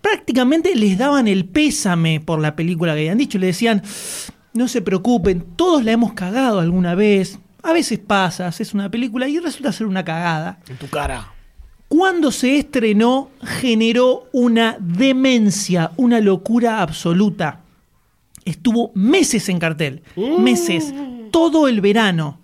[0.00, 3.38] prácticamente les daban el pésame por la película que habían dicho.
[3.38, 3.82] Le decían,
[4.52, 7.38] no se preocupen, todos la hemos cagado alguna vez.
[7.62, 10.58] A veces pasa, es una película y resulta ser una cagada.
[10.68, 11.35] En tu cara.
[11.88, 17.60] Cuando se estrenó, generó una demencia, una locura absoluta.
[18.44, 20.02] Estuvo meses en cartel,
[20.38, 20.92] meses,
[21.30, 22.40] todo el verano.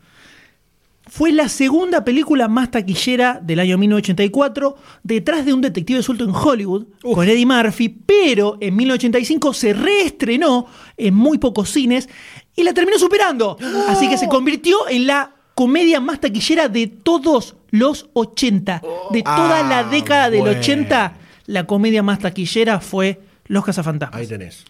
[1.09, 6.35] Fue la segunda película más taquillera del año 1984, detrás de un detective suelto en
[6.35, 10.67] Hollywood, con Eddie Murphy, pero en 1985 se reestrenó
[10.97, 12.09] en muy pocos cines
[12.57, 13.59] y la terminó superando.
[13.89, 18.83] Así que se convirtió en la comedia más taquillera de todos los 80.
[19.11, 20.59] De toda Ah, la década del bueno.
[20.59, 21.15] 80,
[21.47, 24.21] la comedia más taquillera fue Los Cazafantasmas.
[24.21, 24.65] Ahí tenés.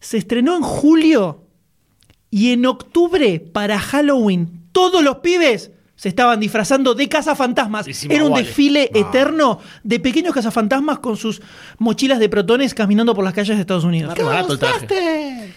[0.00, 1.44] Se estrenó en julio
[2.30, 7.86] y en octubre, para Halloween, todos los pibes se estaban disfrazando de cazafantasmas.
[8.04, 8.46] Era un iguales.
[8.48, 11.40] desfile eterno de pequeños cazafantasmas con sus
[11.78, 14.16] mochilas de protones caminando por las calles de Estados Unidos.
[14.16, 15.52] Más barato el traje.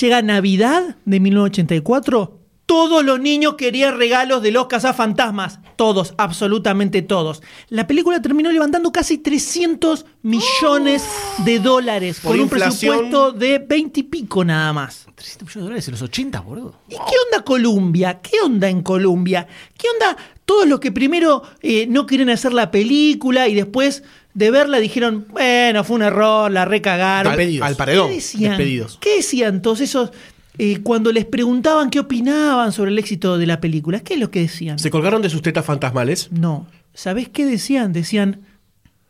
[0.00, 2.40] Llega Navidad de 1984.
[2.66, 5.60] Todos los niños querían regalos de los cazafantasmas.
[5.76, 7.42] Todos, absolutamente todos.
[7.68, 11.04] La película terminó levantando casi 300 millones
[11.44, 15.06] de dólares Por con un presupuesto de 20 y pico nada más.
[15.14, 16.74] 300 millones de dólares en los 80, boludo.
[16.88, 18.20] ¿Y qué onda Colombia?
[18.22, 19.46] ¿Qué onda en Colombia?
[19.76, 20.16] ¿Qué onda
[20.46, 25.26] todos los que primero eh, no quieren hacer la película y después de verla dijeron,
[25.30, 27.32] bueno, fue un error, la recagaron?
[27.32, 28.08] Al- al paredón.
[28.08, 28.50] ¿Qué decían?
[28.52, 28.98] Despedidos.
[29.00, 30.10] ¿Qué decían todos esos
[30.58, 34.00] eh, cuando les preguntaban qué opinaban sobre el éxito de la película?
[34.00, 34.78] ¿Qué es lo que decían?
[34.78, 36.30] ¿Se colgaron de sus tetas fantasmales?
[36.32, 36.66] No.
[36.92, 37.92] ¿Sabés qué decían?
[37.92, 38.42] Decían,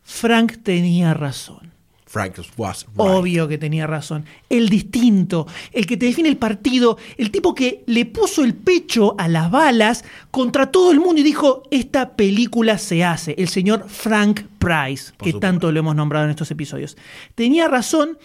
[0.03, 1.75] Frank tenía razón.
[2.07, 2.95] Frank was right.
[2.95, 4.23] Obvio que tenía razón.
[4.49, 9.15] El distinto, el que te define el partido, el tipo que le puso el pecho
[9.17, 13.35] a las balas contra todo el mundo y dijo, esta película se hace.
[13.37, 15.39] El señor Frank Price, que supuesto.
[15.41, 16.95] tanto lo hemos nombrado en estos episodios.
[17.35, 18.17] Tenía razón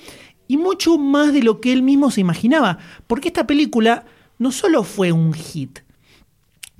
[0.50, 4.04] y mucho más de lo que él mismo se imaginaba, porque esta película
[4.36, 5.78] no solo fue un hit,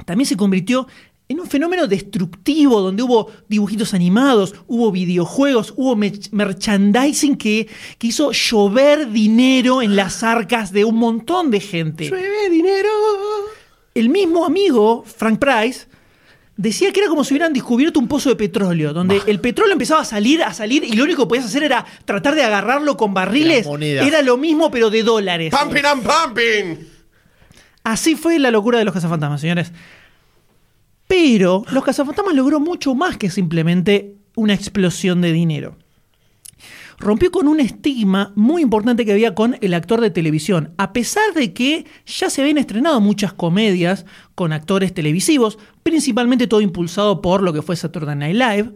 [0.05, 0.88] también se convirtió
[1.28, 7.68] en un fenómeno destructivo donde hubo dibujitos animados, hubo videojuegos, hubo merchandising que,
[7.98, 12.09] que hizo llover dinero en las arcas de un montón de gente.
[12.09, 12.88] Llueve dinero.
[13.94, 15.86] El mismo amigo, Frank Price,
[16.61, 20.03] decía que era como si hubieran descubierto un pozo de petróleo, donde el petróleo empezaba
[20.03, 23.15] a salir, a salir, y lo único que podías hacer era tratar de agarrarlo con
[23.15, 23.66] barriles.
[23.81, 25.55] Era lo mismo, pero de dólares.
[25.59, 26.89] ¡Pumping and pumping!
[27.82, 29.73] Así fue la locura de los cazafantasmas, señores.
[31.09, 35.78] Pero los cazafantasmas logró mucho más que simplemente una explosión de dinero.
[37.01, 40.74] Rompió con un estigma muy importante que había con el actor de televisión.
[40.77, 44.05] A pesar de que ya se habían estrenado muchas comedias
[44.35, 48.70] con actores televisivos, principalmente todo impulsado por lo que fue Saturday Night Live,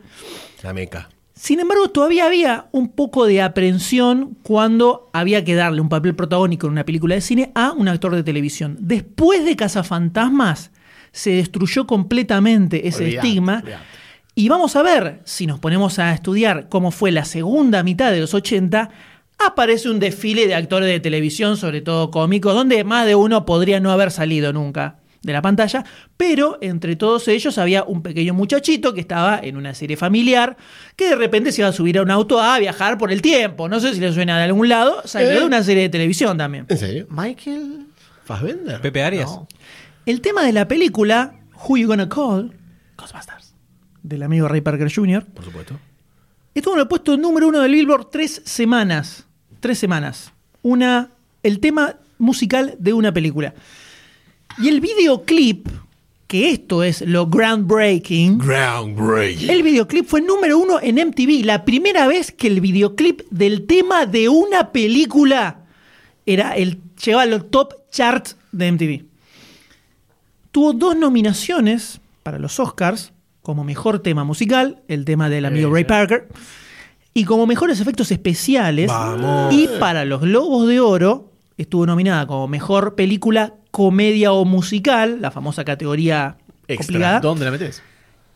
[0.62, 1.10] La meca.
[1.34, 6.66] sin embargo, todavía había un poco de aprensión cuando había que darle un papel protagónico
[6.66, 8.78] en una película de cine a un actor de televisión.
[8.80, 10.70] Después de Cazafantasmas,
[11.12, 13.56] se destruyó completamente ese Olvidate, estigma.
[13.62, 13.82] olvidate.
[14.35, 18.20] Y vamos a ver, si nos ponemos a estudiar cómo fue la segunda mitad de
[18.20, 18.90] los 80,
[19.39, 23.78] aparece un desfile de actores de televisión, sobre todo cómicos, donde más de uno podría
[23.81, 25.85] no haber salido nunca de la pantalla,
[26.16, 30.56] pero entre todos ellos había un pequeño muchachito que estaba en una serie familiar,
[30.97, 33.69] que de repente se iba a subir a un auto a viajar por el tiempo.
[33.69, 35.40] No sé si le suena de algún lado, salió ¿Eh?
[35.40, 36.66] de una serie de televisión también.
[36.69, 37.06] ¿En serio?
[37.09, 37.86] Michael
[38.24, 38.81] ¿Fassbender?
[38.81, 39.31] Pepe Arias.
[39.31, 39.48] No.
[40.06, 41.35] El tema de la película,
[41.66, 42.52] Who You Gonna Call,
[42.97, 43.43] Ghostbusters.
[44.05, 45.81] Del amigo Ray Parker Jr., Por supuesto.
[46.55, 49.26] Estuvo en el puesto número uno del Billboard tres semanas.
[49.59, 50.32] Tres semanas.
[50.62, 51.10] Una,
[51.43, 53.55] el tema musical de una película.
[54.59, 55.66] Y el videoclip,
[56.28, 59.51] que esto es lo groundbreaking, Groundbreaking.
[59.51, 61.44] el videoclip fue número uno en MTV.
[61.44, 65.64] La primera vez que el videoclip del tema de una película
[66.24, 69.05] era el, llevaba los top charts de MTV.
[70.52, 73.13] Tuvo dos nominaciones para los Oscars
[73.44, 76.28] como mejor tema musical, el tema del amigo Ray Parker,
[77.12, 78.88] y como mejores efectos especiales.
[78.88, 79.52] Vamos.
[79.52, 85.30] Y para los Globos de Oro estuvo nominada como mejor película, comedia o musical, la
[85.30, 86.76] famosa categoría Extra.
[86.86, 87.20] complicada.
[87.20, 87.82] ¿Dónde la metes?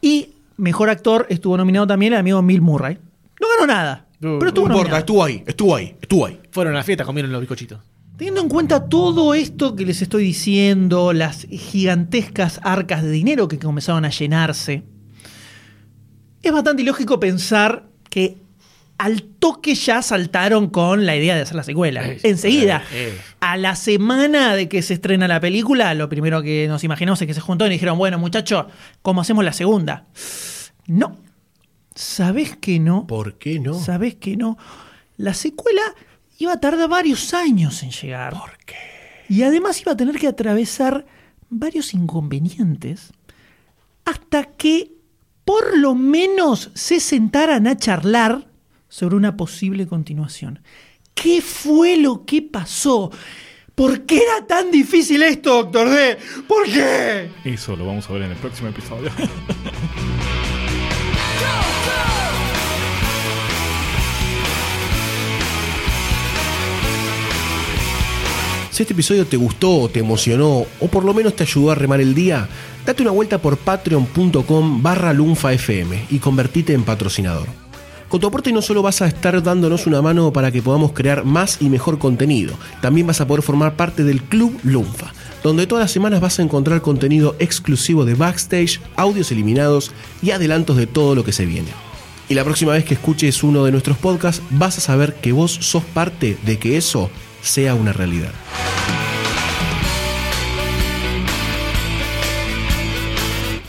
[0.02, 0.28] Y
[0.58, 2.98] mejor actor estuvo nominado también el amigo Bill Murray.
[3.40, 4.98] No ganó nada, pero No estuvo importa, nominado.
[4.98, 6.38] estuvo ahí, estuvo ahí, estuvo ahí.
[6.50, 7.80] Fueron a la fiesta, comieron los bizcochitos.
[8.18, 13.58] Teniendo en cuenta todo esto que les estoy diciendo, las gigantescas arcas de dinero que
[13.58, 14.82] comenzaron a llenarse,
[16.42, 18.36] es bastante ilógico pensar que
[18.98, 22.02] al toque ya saltaron con la idea de hacer la secuela.
[22.24, 22.82] Enseguida,
[23.40, 27.28] a la semana de que se estrena la película, lo primero que nos imaginamos es
[27.28, 28.66] que se juntó y dijeron, bueno, muchachos,
[29.02, 30.06] ¿cómo hacemos la segunda?
[30.86, 31.16] No.
[31.94, 33.06] ¿Sabés que no?
[33.06, 33.74] ¿Por qué no?
[33.74, 34.58] ¿Sabés que no?
[35.16, 35.82] La secuela
[36.38, 38.32] iba a tardar varios años en llegar.
[38.32, 38.76] ¿Por qué?
[39.28, 41.06] Y además iba a tener que atravesar
[41.50, 43.12] varios inconvenientes
[44.04, 44.97] hasta que
[45.48, 48.46] por lo menos se sentaran a charlar
[48.90, 50.60] sobre una posible continuación.
[51.14, 53.10] ¿Qué fue lo que pasó?
[53.74, 56.18] ¿Por qué era tan difícil esto, Doctor D?
[56.46, 57.30] ¿Por qué?
[57.46, 59.10] Eso lo vamos a ver en el próximo episodio.
[68.70, 72.00] Si este episodio te gustó, te emocionó o por lo menos te ayudó a remar
[72.00, 72.48] el día,
[72.88, 77.46] date una vuelta por patreon.com barra lunfafm y convertite en patrocinador.
[78.08, 81.26] Con tu aporte no solo vas a estar dándonos una mano para que podamos crear
[81.26, 85.12] más y mejor contenido, también vas a poder formar parte del Club Lunfa,
[85.42, 89.92] donde todas las semanas vas a encontrar contenido exclusivo de backstage, audios eliminados
[90.22, 91.68] y adelantos de todo lo que se viene.
[92.30, 95.52] Y la próxima vez que escuches uno de nuestros podcasts vas a saber que vos
[95.52, 97.10] sos parte de que eso
[97.42, 98.32] sea una realidad.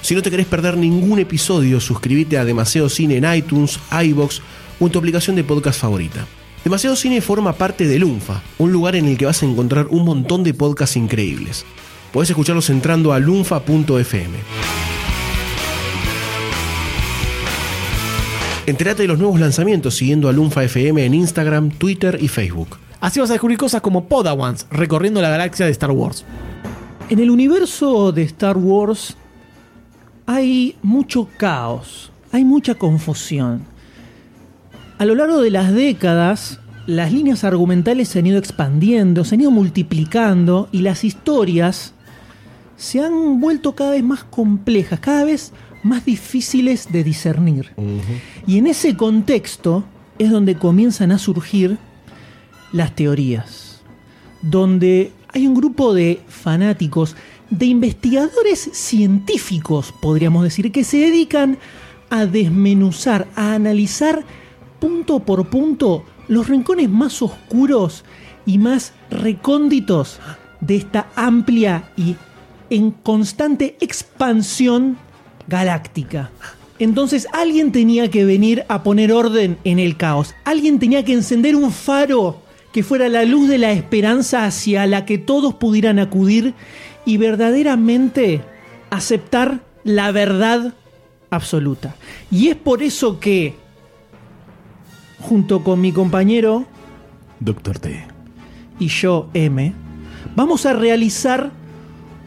[0.10, 4.41] Si no te querés perder ningún episodio, suscríbete a Demasiado Cine en iTunes, iBox
[4.80, 6.26] o en tu aplicación de podcast favorita.
[6.64, 10.06] Demasiado Cine forma parte de Lunfa, un lugar en el que vas a encontrar un
[10.06, 11.64] montón de podcasts increíbles.
[12.11, 14.34] Podés escucharlos entrando a lunfa.fm.
[18.65, 22.80] Entérate de los nuevos lanzamientos siguiendo a Lunfa FM en Instagram, Twitter y Facebook.
[22.99, 26.26] Así vas a descubrir cosas como Podawans, recorriendo la galaxia de Star Wars.
[27.11, 29.15] En el universo de Star Wars
[30.30, 33.64] hay mucho caos, hay mucha confusión.
[35.00, 39.42] A lo largo de las décadas, las líneas argumentales se han ido expandiendo, se han
[39.42, 41.96] ido multiplicando y las historias
[42.78, 45.52] se han vuelto cada vez más complejas, cada vez
[45.82, 47.72] más difíciles de discernir.
[48.46, 49.84] Y en ese contexto
[50.20, 51.80] es donde comienzan a surgir
[52.72, 53.82] las teorías,
[54.44, 57.16] donde hay un grupo de fanáticos,
[57.50, 61.58] de investigadores científicos, podríamos decir, que se dedican
[62.10, 64.24] a desmenuzar, a analizar
[64.80, 68.04] punto por punto los rincones más oscuros
[68.46, 70.20] y más recónditos
[70.62, 72.16] de esta amplia y
[72.70, 74.98] en constante expansión
[75.48, 76.32] galáctica.
[76.78, 80.34] Entonces alguien tenía que venir a poner orden en el caos.
[80.46, 85.06] Alguien tenía que encender un faro que fuera la luz de la esperanza hacia la
[85.06, 86.54] que todos pudieran acudir
[87.10, 88.44] y verdaderamente
[88.91, 90.76] aceptar la verdad
[91.31, 91.95] absoluta.
[92.30, 93.56] Y es por eso que,
[95.19, 96.68] junto con mi compañero
[97.40, 98.06] Doctor T.
[98.77, 99.73] y yo, M,
[100.36, 101.49] vamos a realizar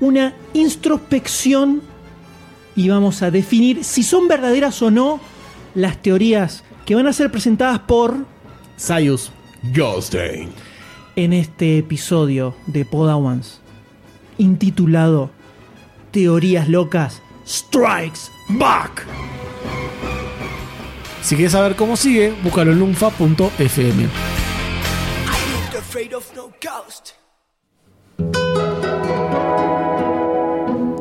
[0.00, 1.80] una introspección
[2.74, 5.20] y vamos a definir si son verdaderas o no
[5.76, 8.26] las teorías que van a ser presentadas por
[8.76, 9.30] Sayus
[9.76, 10.48] Goldstein.
[11.14, 13.61] en este episodio de Podawans
[14.38, 15.30] intitulado
[16.10, 19.06] Teorías locas Strikes Back.
[21.22, 24.08] Si quieres saber cómo sigue, búscalo en lunfa.fm.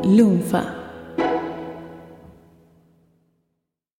[0.03, 0.80] Lunfa.